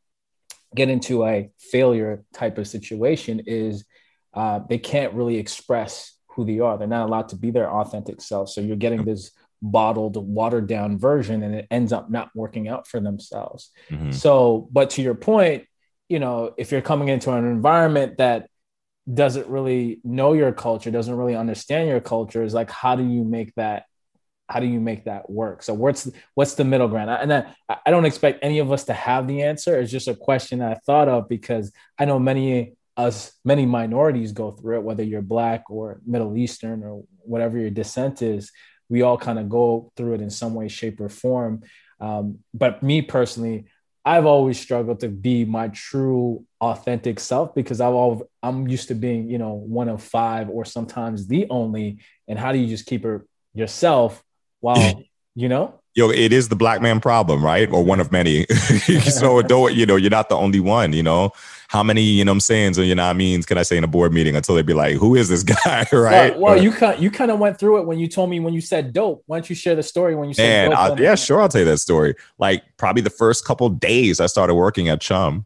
[0.75, 3.85] get into a failure type of situation is
[4.33, 6.77] uh, they can't really express who they are.
[6.77, 8.49] They're not allowed to be their authentic self.
[8.49, 9.31] So you're getting this
[9.71, 13.71] bottled, watered down version, and it ends up not working out for themselves.
[13.89, 14.13] Mhm.
[14.13, 15.65] So, but to your point,
[16.07, 18.47] you know, if you're coming into an environment that
[19.11, 23.23] doesn't really know your culture, doesn't really understand your culture, is like, how do you
[23.23, 23.85] make that?
[24.47, 25.63] How do you make that work?
[25.63, 27.09] So what's what's the middle ground?
[27.09, 29.79] And I, I don't expect any of us to have the answer.
[29.79, 34.51] It's just a question I thought of because I know many us many minorities go
[34.51, 38.51] through it, whether you're black or Middle Eastern or whatever your descent is.
[38.89, 41.63] We all kind of go through it in some way, shape, or form.
[41.99, 43.65] Um, but me personally,
[44.03, 48.95] I've always struggled to be my true authentic self because I've all I'm used to
[48.95, 51.99] being, you know, one of five or sometimes the only.
[52.27, 53.21] And how do you just keep it
[53.53, 54.23] yourself
[54.59, 55.03] while,
[55.35, 55.79] you know?
[55.95, 57.71] Yo, it is the black man problem, right?
[57.71, 58.45] Or one of many.
[59.03, 61.31] so don't you know, you're not the only one, you know.
[61.67, 63.75] How many, you know I'm saying, so you know what I mean, can I say
[63.75, 65.85] in a board meeting until they be like, who is this guy?
[65.91, 66.33] right.
[66.33, 68.53] Well, well you kind you kind of went through it when you told me when
[68.53, 69.23] you said dope.
[69.25, 70.77] Why don't you share the story when you said dope?
[70.77, 71.41] I'll, yeah, sure.
[71.41, 72.15] I'll tell you that story.
[72.37, 75.45] Like probably the first couple days I started working at Chum,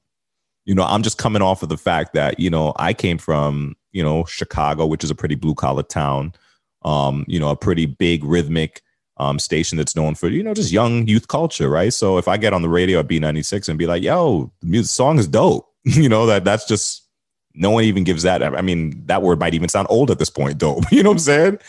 [0.66, 3.76] you know, I'm just coming off of the fact that, you know, I came from,
[3.92, 6.34] you know, Chicago, which is a pretty blue collar town,
[6.84, 8.84] um, you know, a pretty big rhythmic
[9.20, 11.94] um, station that's known for, you know, just young youth culture, right?
[11.94, 14.92] So if I get on the radio at B96 and be like, yo, the music
[14.92, 17.06] song is dope, you know, that that's just,
[17.56, 18.42] no one even gives that.
[18.42, 20.84] I mean, that word might even sound old at this point, dope.
[20.92, 21.60] You know what I'm saying?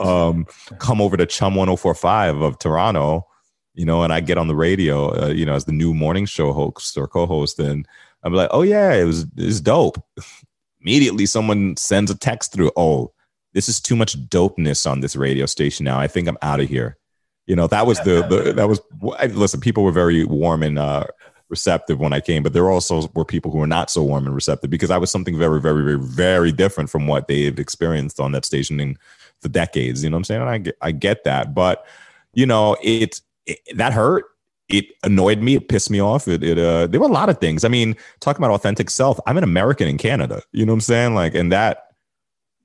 [0.00, 0.46] Um,
[0.78, 3.26] come over to Chum 1045 of Toronto,
[3.74, 6.26] you know, and I get on the radio, uh, you know, as the new morning
[6.26, 7.86] show host or co-host, and
[8.22, 10.02] I'm like, oh yeah, it was it's dope.
[10.80, 12.70] Immediately, someone sends a text through.
[12.76, 13.12] Oh,
[13.54, 15.98] this is too much dopeness on this radio station now.
[15.98, 16.98] I think I'm out of here.
[17.46, 18.80] You know, that was the, the that was
[19.18, 19.60] I- listen.
[19.60, 21.04] People were very warm and uh,
[21.48, 24.34] receptive when I came, but there also were people who were not so warm and
[24.34, 28.32] receptive because I was something very, very, very, very different from what they've experienced on
[28.32, 28.96] that station in
[29.40, 30.02] for decades.
[30.02, 30.40] You know what I'm saying?
[30.40, 31.86] And I get, I get that, but
[32.32, 34.24] you know, it, it that hurt.
[34.70, 35.56] It annoyed me.
[35.56, 36.26] It pissed me off.
[36.26, 37.64] It, it uh, there were a lot of things.
[37.64, 39.20] I mean, talking about authentic self.
[39.26, 40.42] I'm an American in Canada.
[40.52, 41.14] You know what I'm saying?
[41.14, 41.83] Like, and that,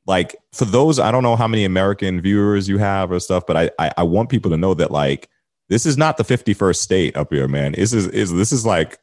[0.05, 3.57] like, for those, I don't know how many American viewers you have or stuff, but
[3.57, 5.29] I, I, I want people to know that like
[5.69, 7.73] this is not the 51st state up here, man.
[7.73, 8.99] This is is this is like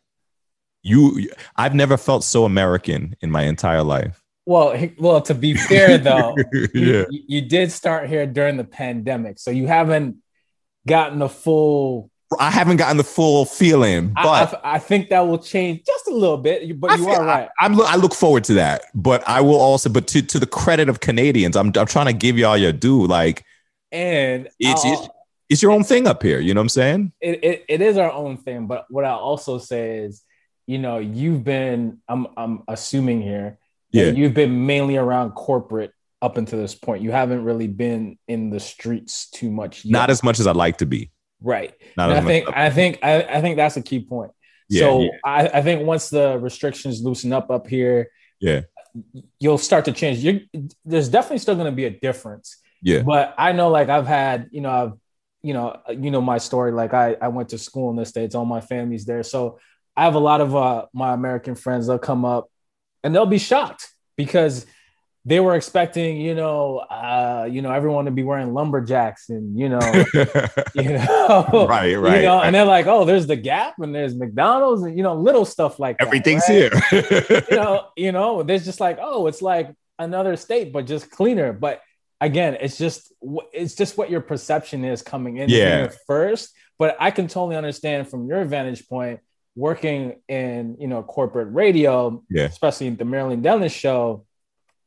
[0.82, 1.30] you.
[1.56, 4.22] I've never felt so American in my entire life.
[4.44, 7.04] well, well, to be fair though, you, yeah.
[7.08, 10.16] you, you did start here during the pandemic, so you haven't
[10.86, 12.10] gotten the full.
[12.40, 16.10] I haven't gotten the full feeling, but I, I think that will change just a
[16.14, 17.48] little bit, but I you feel- are right.
[17.60, 20.46] I, am I look forward to that, but I will also, but to, to the
[20.46, 23.06] credit of Canadians, I'm, I'm trying to give y'all your due.
[23.06, 23.44] Like
[23.92, 25.08] and it's, I'll- it's
[25.48, 26.40] it's your own thing up here.
[26.40, 27.12] You know what I'm saying?
[27.20, 28.66] it, it, it is our own thing.
[28.66, 30.22] But what I also say is,
[30.66, 33.58] you know, you've been, I'm, I'm assuming here,
[33.92, 34.06] Yeah.
[34.06, 37.00] you've been mainly around corporate up until this point.
[37.04, 39.84] You haven't really been in the streets too much.
[39.84, 39.92] Yet.
[39.92, 41.12] Not as much as I'd like to be.
[41.40, 41.74] Right.
[41.96, 42.48] Not I think.
[42.56, 44.32] I think, I, I think that's a key point.
[44.68, 45.08] Yeah, so yeah.
[45.24, 48.08] I, I think once the restrictions loosen up up here,
[48.40, 48.62] Yeah.
[49.38, 50.18] you'll start to change.
[50.18, 50.40] you
[50.84, 52.56] there's definitely still going to be a difference.
[52.82, 53.02] Yeah.
[53.02, 54.92] But I know, like I've had, you know, I've,
[55.42, 56.72] you know, you know my story.
[56.72, 58.34] Like I, I went to school in the states.
[58.34, 59.58] All my family's there, so
[59.96, 61.86] I have a lot of uh, my American friends.
[61.86, 62.50] They'll come up,
[63.04, 64.66] and they'll be shocked because
[65.28, 69.68] they were expecting, you know, uh, you know, everyone to be wearing lumberjacks and you
[69.68, 69.80] know,
[70.74, 72.22] you know, right, you right.
[72.22, 72.46] know, right.
[72.46, 75.80] and they're like, oh, there's the Gap and there's McDonald's and you know, little stuff
[75.80, 76.70] like that, Everything's right?
[76.92, 77.42] here.
[77.50, 81.52] you know, you know, there's just like, oh, it's like another state, but just cleaner.
[81.52, 81.82] But
[82.20, 83.12] again, it's just
[83.52, 85.78] it's just what your perception is coming in Yeah.
[85.78, 86.54] here first.
[86.78, 89.20] But I can totally understand from your vantage point,
[89.56, 92.44] working in you know corporate radio, Yeah.
[92.44, 94.25] especially the Marilyn Denis show.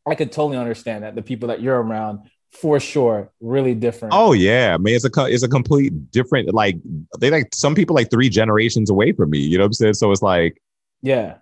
[0.09, 4.13] I could totally understand that the people that you're around for sure, really different.
[4.15, 6.53] Oh yeah, I mean it's a it's a complete different.
[6.53, 6.77] Like
[7.19, 9.39] they like some people like three generations away from me.
[9.39, 9.93] You know what I'm saying?
[9.95, 10.61] So it's like
[11.01, 11.37] yeah,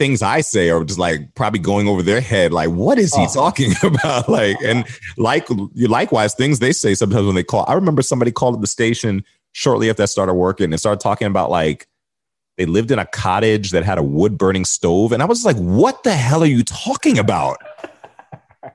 [0.00, 2.52] things I say are just like probably going over their head.
[2.54, 3.32] Like, what is he oh.
[3.32, 4.28] talking about?
[4.28, 4.84] Like, and
[5.18, 7.64] like you likewise, things they say sometimes when they call.
[7.68, 11.26] I remember somebody called at the station shortly after I started working and started talking
[11.26, 11.86] about like
[12.56, 15.56] they lived in a cottage that had a wood burning stove, and I was like,
[15.56, 17.58] what the hell are you talking about?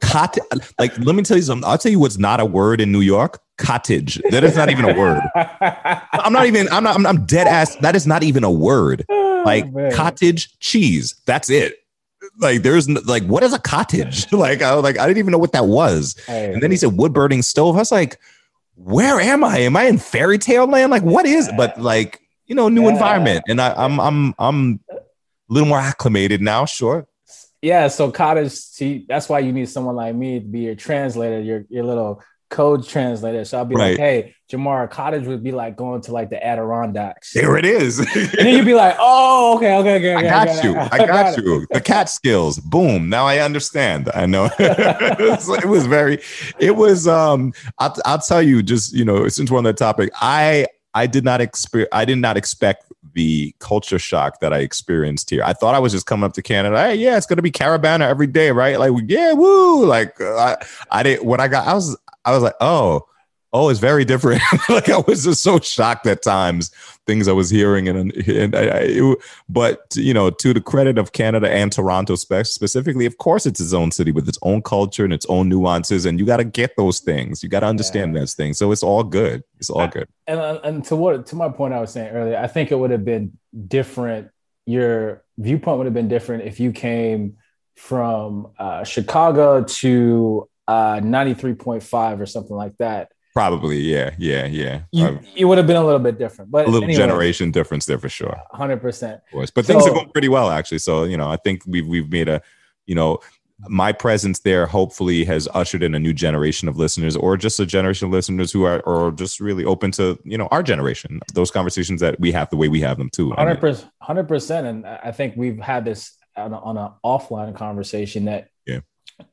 [0.01, 0.43] Cottage,
[0.79, 1.67] like, let me tell you something.
[1.69, 3.39] I'll tell you what's not a word in New York.
[3.57, 4.21] Cottage.
[4.31, 5.21] That is not even a word.
[6.11, 6.67] I'm not even.
[6.69, 6.95] I'm not.
[6.95, 7.75] I'm, I'm dead ass.
[7.77, 9.05] That is not even a word.
[9.07, 11.15] Oh, like oh, cottage cheese.
[11.25, 11.77] That's it.
[12.39, 14.29] Like there's like what is a cottage?
[14.33, 16.15] like I was like I didn't even know what that was.
[16.27, 17.75] Hey, and then he said wood burning stove.
[17.75, 18.19] I was like,
[18.75, 19.59] where am I?
[19.59, 20.91] Am I in fairy tale land?
[20.91, 21.49] Like what is?
[21.55, 22.89] But like you know, new yeah.
[22.89, 24.95] environment, and I, I'm I'm I'm a
[25.47, 26.65] little more acclimated now.
[26.65, 27.07] Sure.
[27.65, 28.51] Yeah, so cottage.
[28.51, 32.21] See, that's why you need someone like me to be your translator, your your little
[32.51, 33.43] code translator.
[33.43, 33.89] So I'll be right.
[33.89, 37.33] like, hey, Jamar, cottage would be like going to like the Adirondacks.
[37.33, 37.97] There it is.
[38.15, 40.13] and then you'd be like, oh, okay, okay, okay.
[40.13, 40.75] I got, I got you.
[40.77, 41.67] I, I got, got you.
[41.71, 42.59] The Catskills.
[42.59, 43.09] Boom.
[43.09, 44.11] Now I understand.
[44.13, 44.45] I know.
[44.59, 46.19] it, was, it, was, very,
[46.59, 50.11] it was, um, I'll, I'll tell you just, you know, since we're on that topic,
[50.21, 55.29] I, I did not expect, I did not expect the culture shock that I experienced
[55.29, 55.41] here.
[55.43, 56.77] I thought I was just coming up to Canada.
[56.77, 58.77] Hey, yeah, it's gonna be Caribana every day, right?
[58.77, 59.85] Like, yeah, woo!
[59.85, 61.25] Like, uh, I, I didn't.
[61.25, 63.07] When I got, I was, I was like, oh,
[63.55, 64.41] oh, it's very different.
[64.69, 66.71] like I was just so shocked at times
[67.05, 70.97] things I was hearing, and and I, I it, but you know, to the credit
[70.97, 74.61] of Canada and Toronto spe- specifically, of course, it's its own city with its own
[74.61, 77.41] culture and its own nuances, and you got to get those things.
[77.41, 78.19] You got to understand yeah.
[78.19, 78.57] those things.
[78.57, 79.43] So it's all good.
[79.59, 80.07] It's all good.
[80.27, 82.91] And and to what to my point I was saying earlier, I think it would
[82.91, 83.37] have been
[83.67, 84.31] different.
[84.65, 87.37] Your viewpoint would have been different if you came
[87.77, 93.11] from uh, Chicago to uh, 93.5 or something like that.
[93.35, 94.83] Probably, yeah, yeah, yeah.
[94.93, 97.51] You, um, it would have been a little bit different, but a little anyway, generation
[97.51, 98.33] difference there for sure.
[98.51, 99.15] Hundred percent.
[99.25, 100.77] Of course, But so, things are going pretty well actually.
[100.77, 102.41] So you know, I think we've we've made a,
[102.85, 103.19] you know,
[103.67, 107.65] my presence there hopefully has ushered in a new generation of listeners, or just a
[107.65, 111.51] generation of listeners who are or just really open to you know our generation, those
[111.51, 113.31] conversations that we have the way we have them too.
[113.31, 118.25] Hundred percent, hundred percent, and I think we've had this on, on an offline conversation
[118.25, 118.79] that yeah.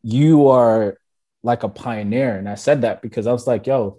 [0.02, 0.98] you are
[1.42, 2.36] like a pioneer.
[2.36, 3.98] And I said that because I was like, yo,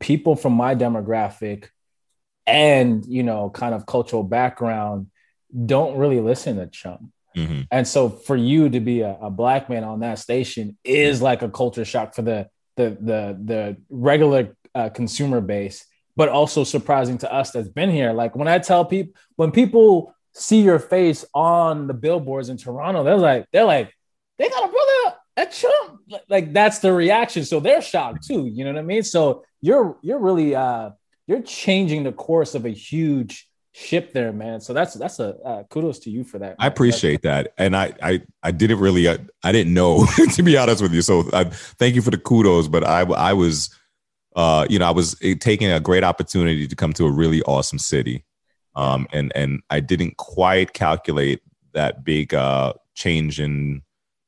[0.00, 1.68] people from my demographic
[2.46, 5.08] and, you know, kind of cultural background
[5.66, 7.12] don't really listen to Chum.
[7.36, 7.62] Mm-hmm.
[7.70, 11.42] And so for you to be a, a, black man on that station is like
[11.42, 15.84] a culture shock for the the the the regular uh, consumer base,
[16.16, 18.12] but also surprising to us that's been here.
[18.12, 23.02] Like when I tell people when people see your face on the billboards in Toronto,
[23.02, 23.92] they're like they're like
[24.38, 26.00] they got a brother Trump.
[26.28, 27.44] Like that's the reaction.
[27.44, 28.46] So they're shocked too.
[28.46, 29.02] You know what I mean?
[29.02, 30.90] So you're you're really uh
[31.26, 34.60] you're changing the course of a huge ship there, man.
[34.60, 36.50] So that's that's a uh, kudos to you for that.
[36.50, 36.56] Man.
[36.58, 40.56] I appreciate that, and I I I didn't really I, I didn't know to be
[40.56, 41.02] honest with you.
[41.02, 43.74] So I thank you for the kudos, but I I was
[44.36, 47.42] uh you know I was eh, taking a great opportunity to come to a really
[47.42, 48.24] awesome city,
[48.76, 51.42] um and and I didn't quite calculate
[51.72, 53.82] that big uh change in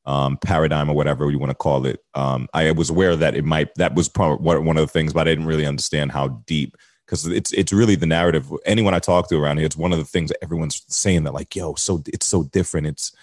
[0.07, 2.01] um, paradigm or whatever you want to call it.
[2.15, 5.27] Um, I was aware that it might that was probably one of the things, but
[5.27, 8.51] I didn't really understand how deep because it's it's really the narrative.
[8.65, 11.35] Anyone I talk to around here, it's one of the things that everyone's saying that
[11.35, 12.87] like, yo, so it's so different.
[12.87, 13.15] It's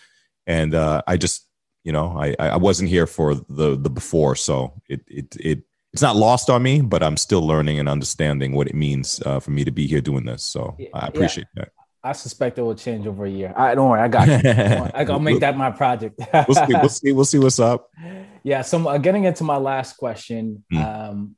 [0.46, 1.48] and uh, I just
[1.84, 6.02] you know I I wasn't here for the the before, so it it it it's
[6.02, 9.52] not lost on me, but I'm still learning and understanding what it means uh, for
[9.52, 10.44] me to be here doing this.
[10.44, 11.66] So I appreciate yeah.
[11.66, 11.83] that.
[12.04, 13.54] I suspect it will change over a year.
[13.56, 14.50] I don't worry, I got you.
[14.94, 16.20] I gotta make that my project.
[16.34, 16.74] we'll see.
[16.74, 17.12] We'll see.
[17.14, 17.90] We'll see what's up.
[18.46, 18.62] Yeah.
[18.62, 20.84] So uh, getting into my last question, mm.
[20.84, 21.38] um,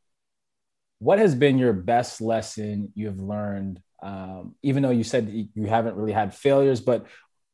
[0.98, 3.80] what has been your best lesson you've learned?
[4.02, 7.06] Um, even though you said you haven't really had failures, but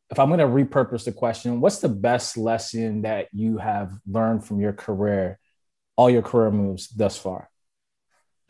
[0.09, 4.45] if I'm going to repurpose the question, what's the best lesson that you have learned
[4.45, 5.37] from your career,
[5.97, 7.49] all your career moves thus far?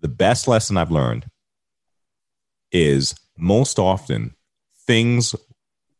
[0.00, 1.24] the best lesson I've learned
[2.70, 4.34] is most often
[4.86, 5.34] things,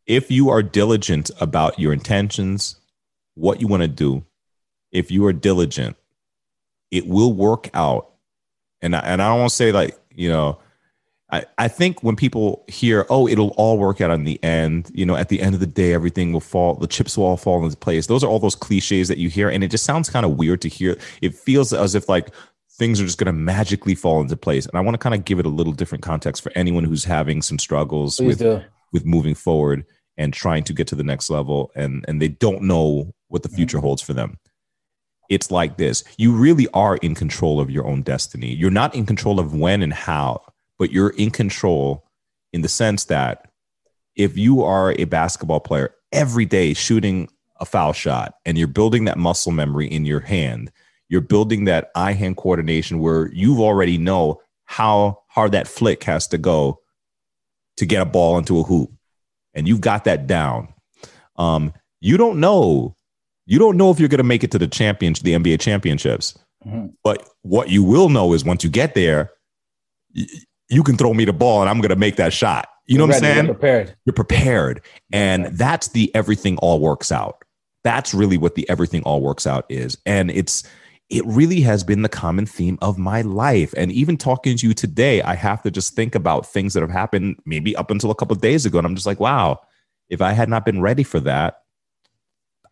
[0.07, 2.77] if you are diligent about your intentions,
[3.35, 4.23] what you want to do,
[4.91, 5.97] if you are diligent,
[6.89, 8.11] it will work out.
[8.81, 10.59] And I, and I don't want to say like, you know,
[11.31, 15.05] I, I think when people hear, oh, it'll all work out in the end, you
[15.05, 17.63] know, at the end of the day, everything will fall, the chips will all fall
[17.63, 18.07] into place.
[18.07, 19.49] Those are all those cliches that you hear.
[19.49, 20.97] And it just sounds kind of weird to hear.
[21.21, 22.29] It feels as if like
[22.77, 24.65] things are just going to magically fall into place.
[24.65, 27.03] And I want to kind of give it a little different context for anyone who's
[27.05, 28.61] having some struggles Please with do.
[28.91, 29.85] with moving forward
[30.17, 33.49] and trying to get to the next level and and they don't know what the
[33.49, 33.85] future mm-hmm.
[33.87, 34.37] holds for them.
[35.29, 38.53] it's like this you really are in control of your own destiny.
[38.53, 40.41] You're not in control of when and how,
[40.77, 42.05] but you're in control
[42.51, 43.49] in the sense that
[44.15, 49.05] if you are a basketball player every day shooting a foul shot and you're building
[49.05, 50.71] that muscle memory in your hand,
[51.13, 56.25] you're building that eye hand coordination where you've already know how hard that flick has
[56.25, 56.79] to go
[57.77, 58.91] to get a ball into a hoop.
[59.53, 60.73] And you've got that down.
[61.35, 62.95] Um, you don't know.
[63.45, 66.35] You don't know if you're going to make it to the champion, the NBA championships.
[66.65, 66.87] Mm-hmm.
[67.03, 69.33] But what you will know is once you get there,
[70.15, 70.25] y-
[70.67, 72.69] you can throw me the ball and I'm going to make that shot.
[72.87, 73.45] You know what I'm saying?
[73.45, 73.95] You're prepared.
[74.05, 74.81] You're prepared.
[75.11, 77.43] And that's the everything all works out.
[77.83, 79.95] That's really what the everything all works out is.
[80.07, 80.63] And it's,
[81.09, 83.73] it really has been the common theme of my life.
[83.77, 86.89] And even talking to you today, I have to just think about things that have
[86.89, 88.77] happened maybe up until a couple of days ago.
[88.77, 89.59] And I'm just like, wow,
[90.09, 91.63] if I had not been ready for that,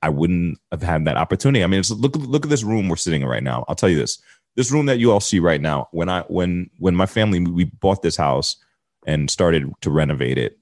[0.01, 1.63] I wouldn't have had that opportunity.
[1.63, 3.65] I mean, look look at this room we're sitting in right now.
[3.67, 4.19] I'll tell you this:
[4.55, 5.89] this room that you all see right now.
[5.91, 8.57] When I when when my family we bought this house
[9.05, 10.57] and started to renovate it,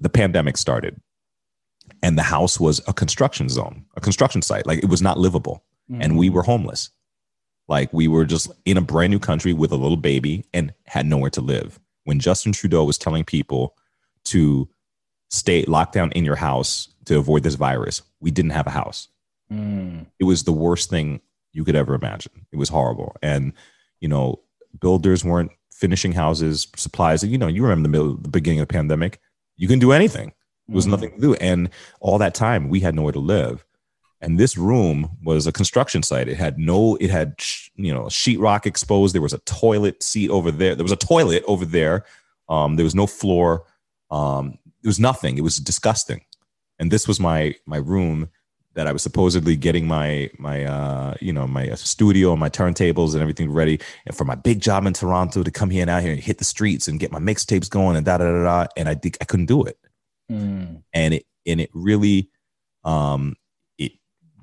[0.00, 1.00] the pandemic started,
[2.02, 4.66] and the house was a construction zone, a construction site.
[4.66, 6.00] Like it was not livable, mm-hmm.
[6.00, 6.90] and we were homeless.
[7.68, 11.06] Like we were just in a brand new country with a little baby and had
[11.06, 11.80] nowhere to live.
[12.04, 13.76] When Justin Trudeau was telling people
[14.26, 14.68] to
[15.30, 19.08] stay locked down in your house to avoid this virus, we didn't have a house.
[19.50, 20.06] Mm.
[20.18, 21.20] It was the worst thing
[21.52, 22.46] you could ever imagine.
[22.52, 23.16] It was horrible.
[23.22, 23.52] And,
[24.00, 24.40] you know,
[24.80, 27.24] builders weren't finishing houses, supplies.
[27.24, 29.20] You know, you remember the middle, the beginning of the pandemic.
[29.56, 30.32] You can do anything.
[30.68, 30.90] There was mm.
[30.90, 31.34] nothing to do.
[31.34, 33.64] And all that time, we had nowhere to live
[34.24, 36.28] and this room was a construction site.
[36.28, 37.34] It had no it had
[37.76, 39.14] you know sheetrock exposed.
[39.14, 40.74] There was a toilet seat over there.
[40.74, 42.04] There was a toilet over there.
[42.48, 43.64] Um, there was no floor.
[44.10, 45.38] Um, there was nothing.
[45.38, 46.22] It was disgusting.
[46.78, 48.30] And this was my my room
[48.74, 53.12] that I was supposedly getting my my uh, you know my studio and my turntables
[53.12, 56.02] and everything ready, and for my big job in Toronto to come here and out
[56.02, 58.66] here and hit the streets and get my mixtapes going and da da da da.
[58.76, 59.78] And I think I couldn't do it,
[60.30, 60.82] mm.
[60.92, 62.30] and it and it really
[62.84, 63.36] um,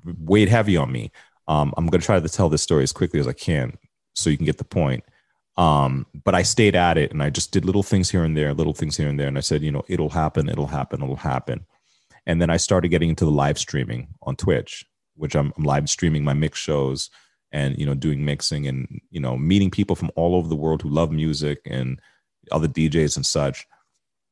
[0.04, 1.10] weighed heavy on me.
[1.48, 3.76] Um, I'm going to try to tell this story as quickly as I can
[4.14, 5.04] so you can get the point.
[5.56, 8.54] Um, but I stayed at it and I just did little things here and there,
[8.54, 9.28] little things here and there.
[9.28, 11.66] And I said, you know, it'll happen, it'll happen, it'll happen.
[12.26, 15.90] And then I started getting into the live streaming on Twitch, which I'm, I'm live
[15.90, 17.10] streaming my mix shows
[17.50, 20.80] and, you know, doing mixing and, you know, meeting people from all over the world
[20.80, 22.00] who love music and
[22.50, 23.66] other DJs and such.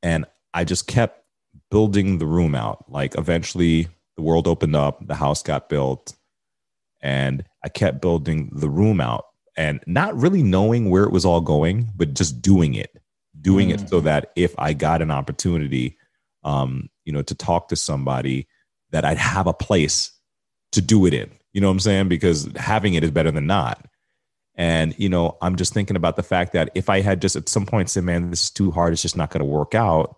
[0.02, 1.22] And I just kept
[1.70, 2.84] building the room out.
[2.88, 3.88] Like eventually
[4.20, 6.14] the world opened up, the house got built,
[7.00, 9.24] and I kept building the room out
[9.56, 12.90] and not really knowing where it was all going, but just doing it,
[13.40, 13.74] doing mm.
[13.74, 15.96] it so that if I got an opportunity,
[16.44, 18.46] um, you know, to talk to somebody,
[18.90, 20.12] that I'd have a place
[20.72, 21.30] to do it in.
[21.52, 22.08] You know what I'm saying?
[22.08, 23.86] Because having it is better than not.
[24.54, 27.48] And, you know, I'm just thinking about the fact that if I had just at
[27.48, 30.16] some point said, man, this is too hard, it's just not going to work out,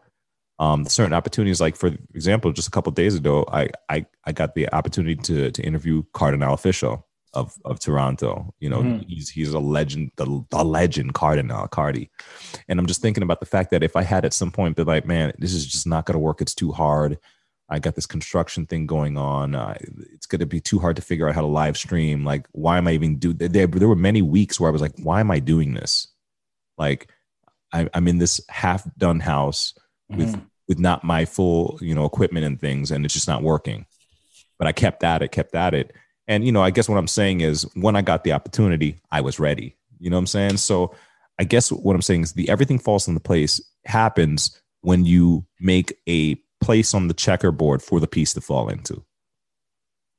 [0.59, 1.61] um, certain opportunities.
[1.61, 5.51] Like for example, just a couple days ago, I, I I got the opportunity to
[5.51, 8.55] to interview Kardinal Offishall of of Toronto.
[8.61, 9.09] You know, mm-hmm.
[9.09, 12.11] he's he's a legend, the, the legend Kardinal Cardi.
[12.69, 14.87] And I'm just thinking about the fact that if I had at some point been
[14.87, 16.41] like, man, this is just not going to work.
[16.41, 17.19] It's too hard.
[17.69, 19.55] I got this construction thing going on.
[19.55, 19.75] Uh,
[20.13, 22.23] it's going to be too hard to figure out how to live stream.
[22.23, 23.33] Like, why am I even do?
[23.33, 26.09] There, there were many weeks where I was like, why am I doing this?
[26.77, 27.11] Like,
[27.73, 29.73] I, I'm in this half done house
[30.17, 30.45] with mm-hmm.
[30.69, 33.87] with not my full you know equipment and things and it's just not working.
[34.59, 35.93] But i kept at it kept at it.
[36.29, 39.21] And you know i guess what i'm saying is when i got the opportunity i
[39.21, 39.77] was ready.
[39.99, 40.57] You know what i'm saying?
[40.59, 40.95] So
[41.39, 45.97] i guess what i'm saying is the everything falls into place happens when you make
[46.09, 49.05] a place on the checkerboard for the piece to fall into.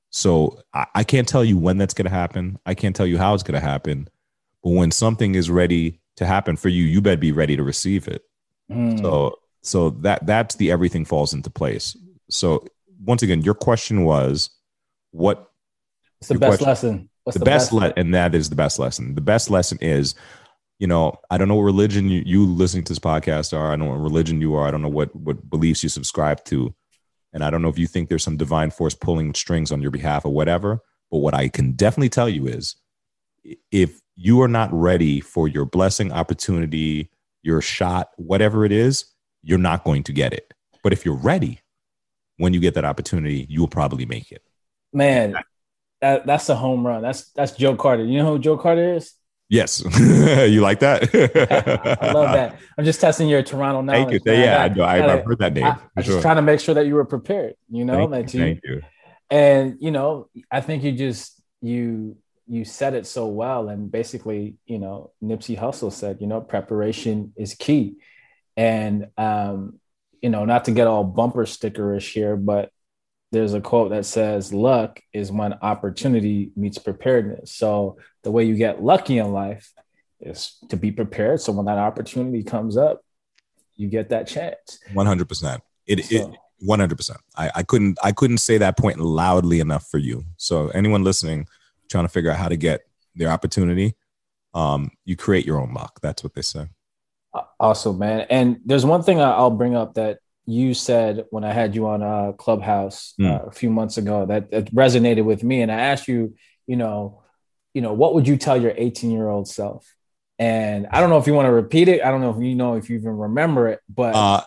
[0.10, 2.60] So i, I can't tell you when that's going to happen.
[2.66, 4.08] I can't tell you how it's going to happen.
[4.64, 8.08] But when something is ready to happen for you you better be ready to receive
[8.08, 8.24] it.
[8.72, 9.00] Mm.
[9.02, 11.98] so so that that's the everything falls into place.
[12.30, 12.66] So
[13.04, 14.50] once again, your question was
[15.12, 15.50] what
[16.20, 17.10] What's the best question, lesson?
[17.24, 19.16] What's the, the best, best le- and that is the best lesson.
[19.16, 20.16] The best lesson is,
[20.80, 23.68] you know, I don't know what religion you, you listening to this podcast are.
[23.68, 24.68] I don't know what religion you are.
[24.68, 26.74] I don't know what what beliefs you subscribe to.
[27.34, 29.92] And I don't know if you think there's some divine force pulling strings on your
[29.92, 30.80] behalf or whatever.
[31.10, 32.76] But what I can definitely tell you is
[33.72, 37.10] if you are not ready for your blessing, opportunity,
[37.42, 39.06] your shot, whatever it is,
[39.44, 40.54] you're not going to get it.
[40.84, 41.60] But if you're ready,
[42.38, 44.44] when you get that opportunity, you will probably make it.
[44.92, 45.36] Man,
[46.02, 47.02] that that's a home run.
[47.02, 48.04] That's that's Joe Carter.
[48.04, 49.14] You know who Joe Carter is?
[49.50, 51.04] Yes, you like that?
[52.02, 52.60] I love that.
[52.78, 54.22] I'm just testing your Toronto knowledge.
[54.24, 54.34] Thank you.
[54.34, 54.96] Yeah, I.
[54.96, 55.66] I, have heard that name.
[55.66, 56.14] I, am sure.
[56.16, 57.56] just trying to make sure that you were prepared.
[57.70, 58.46] You know thank that you, you.
[58.46, 58.82] Thank you.
[59.30, 62.18] And you know, I think you just you
[62.48, 63.70] you said it so well.
[63.70, 67.96] And basically, you know, Nipsey Hussle said, you know, preparation is key.
[68.56, 69.80] And, um,
[70.22, 72.72] you know, not to get all bumper stickerish here, but
[73.32, 77.52] there's a quote that says, luck is when opportunity meets preparedness.
[77.52, 79.72] So the way you get lucky in life
[80.22, 81.42] is to be prepared.
[81.42, 83.04] So when that opportunity comes up,
[83.76, 84.80] you get that chance.
[84.94, 85.60] 100%.
[85.88, 87.18] It, so, it 100%.
[87.36, 90.24] I, I couldn't, I couldn't say that point loudly enough for you.
[90.38, 91.48] So anyone listening,
[91.90, 92.82] trying to figure out how to get
[93.16, 93.96] their opportunity,
[94.54, 96.00] um, you create your own luck.
[96.02, 96.68] That's what they say.
[97.60, 98.28] Awesome, man.
[98.30, 102.04] And there's one thing I'll bring up that you said when I had you on
[102.04, 103.30] uh, Clubhouse mm.
[103.30, 106.36] uh, a few months ago that, that resonated with me, and I asked you,
[106.68, 107.24] you know,
[107.74, 109.96] you know, what would you tell your 18 year old self?
[110.38, 112.04] And I don't know if you want to repeat it.
[112.04, 114.42] I don't know if you know if you even remember it, but uh,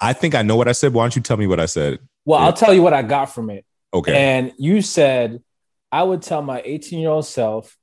[0.00, 0.92] I think I know what I said.
[0.92, 1.98] Why don't you tell me what I said?
[2.24, 2.46] Well, yeah.
[2.46, 3.64] I'll tell you what I got from it.
[3.92, 4.14] Okay.
[4.14, 5.42] And you said
[5.90, 7.76] I would tell my 18 year old self,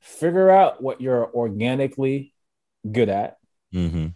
[0.00, 2.34] figure out what you're organically
[2.90, 3.36] good at.
[3.76, 4.06] Mm-hmm.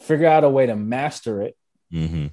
[0.00, 1.56] Figure out a way to master it.
[1.92, 2.26] Mm-hmm.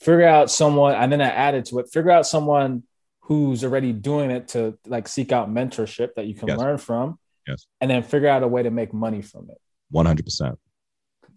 [0.00, 1.88] Figure out someone, and then I added to it.
[1.92, 2.84] Figure out someone
[3.20, 6.58] who's already doing it to like seek out mentorship that you can yes.
[6.58, 7.18] learn from.
[7.46, 7.66] Yes.
[7.80, 9.58] And then figure out a way to make money from it.
[9.92, 10.56] 100%.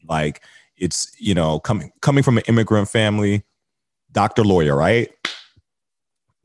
[0.07, 0.43] Like
[0.75, 3.43] it's, you know, coming coming from an immigrant family,
[4.11, 5.09] doctor lawyer, right?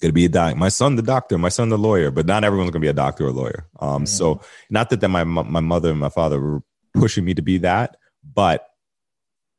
[0.00, 0.57] Gonna be a doc.
[0.57, 1.38] My son, the doctor.
[1.38, 2.11] My son, the lawyer.
[2.11, 3.66] But not everyone's gonna be a doctor or lawyer.
[3.78, 4.05] Um, mm-hmm.
[4.07, 6.62] so not that that my my mother and my father were
[7.03, 7.96] pushing me to be that,
[8.32, 8.68] but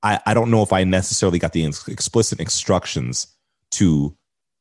[0.02, 3.28] I I don't know if I necessarily got the explicit instructions
[3.72, 4.16] to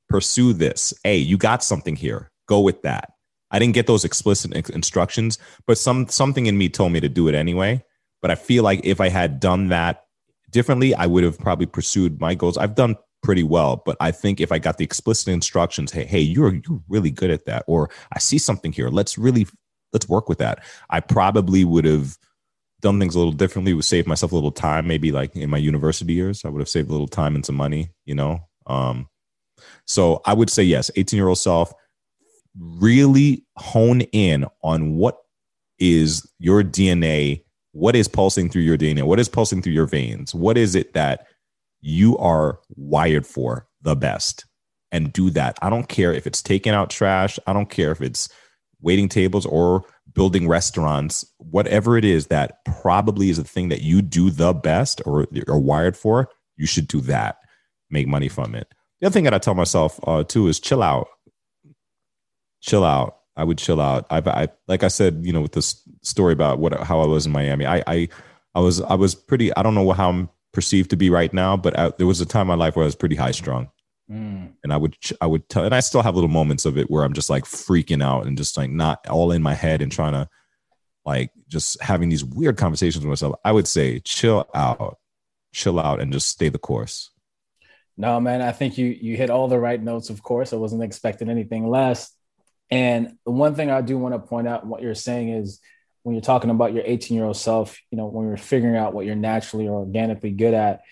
[0.08, 0.92] pursue this.
[1.04, 2.32] Hey, you got something here.
[2.48, 3.12] Go with that.
[3.52, 7.28] I didn't get those explicit instructions, but some something in me told me to do
[7.28, 7.84] it anyway.
[8.20, 10.06] But I feel like if I had done that
[10.50, 12.58] differently, I would have probably pursued my goals.
[12.58, 16.18] I've done pretty well, but I think if I got the explicit instructions, hey, hey,
[16.34, 18.88] you're you're really good at that, or I see something here.
[18.88, 19.46] Let's really
[19.92, 20.64] let's work with that.
[20.90, 22.18] I probably would have
[22.82, 23.72] done things a little differently.
[23.72, 26.44] Would save myself a little time, maybe like in my university years.
[26.44, 28.40] I would have saved a little time and some money, you know.
[28.66, 29.08] Um,
[29.86, 31.72] so I would say yes, 18 year old self,
[32.58, 35.18] really hone in on what
[35.78, 40.34] is your DNA, what is pulsing through your DNA, what is pulsing through your veins,
[40.34, 41.26] what is it that
[41.80, 44.44] you are wired for the best,
[44.92, 45.58] and do that.
[45.62, 48.28] I don't care if it's taking out trash, I don't care if it's
[48.80, 49.84] waiting tables or
[50.14, 55.00] building restaurants, whatever it is that probably is the thing that you do the best
[55.06, 57.38] or are wired for, you should do that.
[57.90, 58.72] Make money from it.
[59.00, 61.08] The other thing that I tell myself uh, too is chill out.
[62.60, 63.18] Chill out.
[63.36, 64.06] I would chill out.
[64.10, 67.26] I, I like I said, you know, with this story about what how I was
[67.26, 67.66] in Miami.
[67.66, 68.08] I I,
[68.54, 69.54] I was I was pretty.
[69.56, 72.26] I don't know how I'm perceived to be right now, but I, there was a
[72.26, 73.70] time in my life where I was pretty high strung.
[74.10, 74.52] Mm.
[74.62, 77.04] And I would, I would tell, and I still have little moments of it where
[77.04, 80.12] I'm just like freaking out and just like not all in my head and trying
[80.12, 80.28] to
[81.04, 83.36] like just having these weird conversations with myself.
[83.44, 84.98] I would say chill out,
[85.52, 87.10] chill out, and just stay the course.
[87.96, 90.10] No, man, I think you you hit all the right notes.
[90.10, 92.10] Of course, I wasn't expecting anything less.
[92.70, 95.60] And the one thing I do want to point out, what you're saying is,
[96.02, 98.94] when you're talking about your 18 year old self, you know, when you're figuring out
[98.94, 100.82] what you're naturally or organically good at,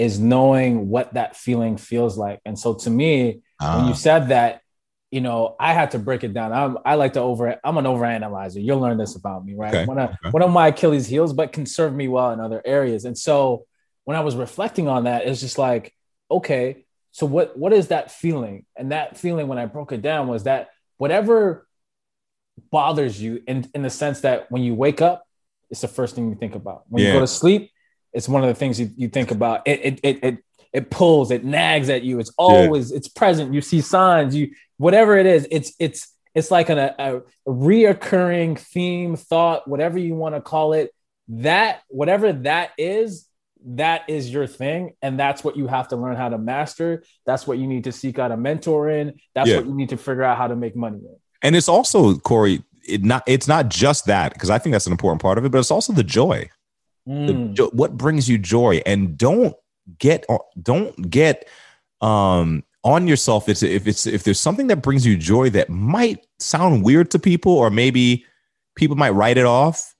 [0.00, 2.40] is knowing what that feeling feels like.
[2.46, 3.96] And so to me, uh, when you ah.
[3.96, 4.62] said that,
[5.10, 6.54] you know, I had to break it down.
[6.54, 8.64] I'm I like to over I'm an overanalyzer.
[8.64, 9.74] You'll learn this about me, right?
[9.74, 10.30] Okay, one of okay.
[10.30, 13.04] one of my Achilles heels, but can serve me well in other areas.
[13.04, 13.66] And so
[14.04, 15.94] when I was reflecting on that, it's just like
[16.30, 18.64] okay, so what what is that feeling?
[18.76, 21.66] And that feeling when I broke it down was that whatever
[22.70, 25.26] bothers you in, in the sense that when you wake up,
[25.68, 26.84] it's the first thing you think about.
[26.88, 27.08] When yeah.
[27.08, 27.70] you go to sleep,
[28.12, 29.66] it's one of the things you, you think about.
[29.66, 30.38] It it it it,
[30.72, 32.18] it pulls, it nags at you.
[32.20, 32.98] It's always yeah.
[32.98, 33.54] it's present.
[33.54, 38.58] You see signs, you whatever it is, it's it's it's like an, a, a reoccurring
[38.58, 40.94] theme, thought, whatever you want to call it.
[41.28, 43.28] That whatever that is,
[43.64, 47.46] that is your thing and that's what you have to learn how to master that's
[47.46, 49.56] what you need to seek out a mentor in that's yeah.
[49.56, 52.62] what you need to figure out how to make money in and it's also corey
[52.88, 55.50] it not it's not just that because i think that's an important part of it
[55.50, 56.48] but it's also the joy
[57.10, 57.56] mm.
[57.56, 59.54] the, what brings you joy and don't
[59.98, 60.24] get
[60.62, 61.48] don't get
[62.00, 66.26] um on yourself it's if it's if there's something that brings you joy that might
[66.38, 68.24] sound weird to people or maybe
[68.76, 69.94] people might write it off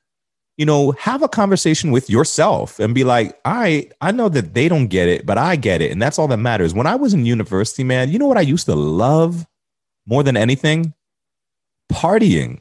[0.61, 4.69] you know, have a conversation with yourself and be like, I I know that they
[4.69, 5.91] don't get it, but I get it.
[5.91, 6.75] And that's all that matters.
[6.75, 9.47] When I was in university, man, you know what I used to love
[10.05, 10.93] more than anything?
[11.91, 12.61] Partying.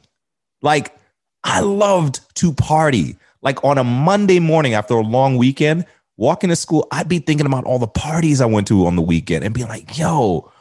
[0.62, 0.96] Like,
[1.44, 3.16] I loved to party.
[3.42, 5.86] Like on a Monday morning after a long weekend,
[6.16, 9.02] walking to school, I'd be thinking about all the parties I went to on the
[9.02, 10.52] weekend and be like, yo,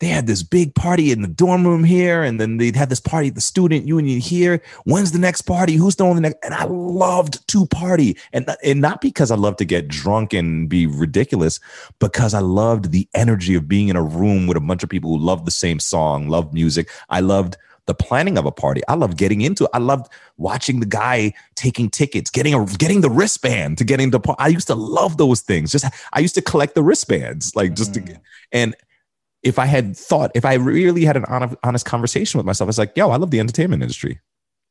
[0.00, 3.00] they had this big party in the dorm room here, and then they'd have this
[3.00, 4.62] party at the student union here.
[4.84, 5.74] When's the next party?
[5.74, 6.38] Who's throwing the next?
[6.44, 10.68] And I loved to party, and and not because I love to get drunk and
[10.68, 11.58] be ridiculous,
[11.98, 15.10] because I loved the energy of being in a room with a bunch of people
[15.10, 16.88] who loved the same song, loved music.
[17.08, 17.56] I loved
[17.88, 18.82] the planning of a party.
[18.86, 19.70] I love getting into it.
[19.72, 24.20] I loved watching the guy taking tickets, getting a getting the wristband to get into.
[24.38, 25.72] I used to love those things.
[25.72, 28.06] Just I used to collect the wristbands, like just mm.
[28.06, 28.20] to,
[28.52, 28.76] and
[29.42, 32.78] if I had thought, if I really had an honest, honest conversation with myself, it's
[32.78, 34.20] like, yo, I love the entertainment industry.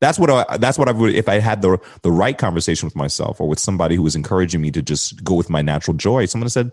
[0.00, 2.94] That's what I, that's what I would if I had the the right conversation with
[2.94, 6.26] myself or with somebody who was encouraging me to just go with my natural joy.
[6.26, 6.70] Someone said,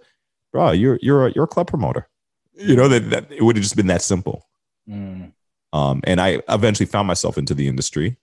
[0.54, 2.08] "Bro, you're you're a, you're a club promoter."
[2.54, 4.48] You know that, that it would have just been that simple.
[4.88, 5.32] Mm.
[5.76, 8.16] Um, and I eventually found myself into the industry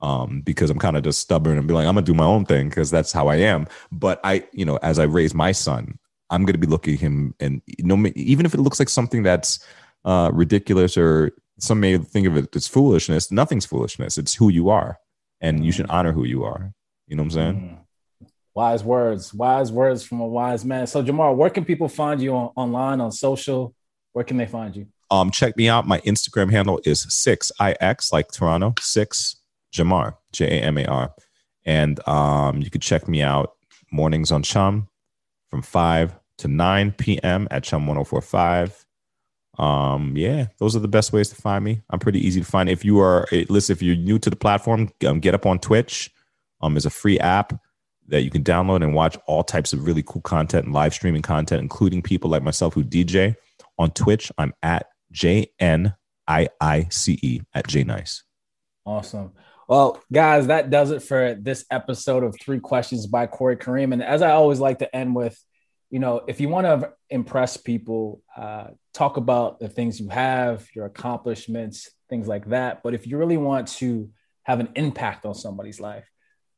[0.00, 2.44] um, because I'm kind of just stubborn and be like, I'm gonna do my own
[2.44, 3.66] thing because that's how I am.
[3.90, 5.98] But I, you know, as I raise my son,
[6.30, 9.24] I'm gonna be looking at him, and you know, even if it looks like something
[9.24, 9.58] that's
[10.04, 14.16] uh, ridiculous or some may think of it as foolishness, nothing's foolishness.
[14.16, 15.00] It's who you are,
[15.40, 15.92] and you should mm.
[15.92, 16.72] honor who you are.
[17.08, 17.78] You know what I'm saying?
[18.22, 18.28] Mm.
[18.54, 20.86] Wise words, wise words from a wise man.
[20.86, 23.74] So, Jamar, where can people find you on, online on social?
[24.12, 24.86] Where can they find you?
[25.10, 25.86] Um, check me out.
[25.86, 29.36] My Instagram handle is six ix like Toronto six
[29.72, 31.14] Jamar J A M A R,
[31.64, 33.54] and um, you can check me out
[33.90, 34.88] mornings on Chum
[35.50, 37.48] from five to nine p.m.
[37.50, 38.84] at Chum 1045.
[39.58, 41.82] Um, yeah, those are the best ways to find me.
[41.90, 42.68] I'm pretty easy to find.
[42.68, 45.58] If you are, eh, listen, if you're new to the platform, um, get up on
[45.58, 46.10] Twitch.
[46.60, 47.52] Um, is a free app
[48.08, 51.22] that you can download and watch all types of really cool content and live streaming
[51.22, 53.36] content, including people like myself who DJ
[53.78, 54.32] on Twitch.
[54.38, 55.94] I'm at J N
[56.26, 58.24] I I C E at J Nice.
[58.84, 59.32] Awesome.
[59.68, 63.92] Well, guys, that does it for this episode of Three Questions by Corey Kareem.
[63.92, 65.38] And as I always like to end with,
[65.90, 70.66] you know, if you want to impress people, uh, talk about the things you have,
[70.74, 72.82] your accomplishments, things like that.
[72.82, 74.10] But if you really want to
[74.44, 76.08] have an impact on somebody's life,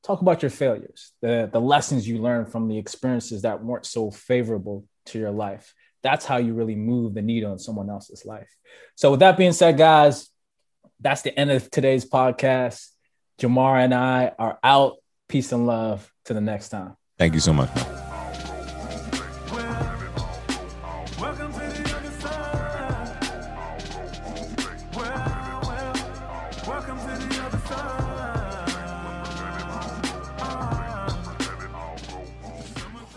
[0.05, 4.13] talk about your failures, the, the lessons you learned from the experiences that weren't so
[4.13, 8.51] favorable to your life that's how you really move the needle in someone else's life.
[8.95, 10.31] So, with that being said, guys,
[11.01, 12.89] that's the end of today's podcast.
[13.39, 14.97] Jamar and I are out.
[15.29, 16.97] Peace and love to the next time.
[17.19, 17.71] Thank you so much.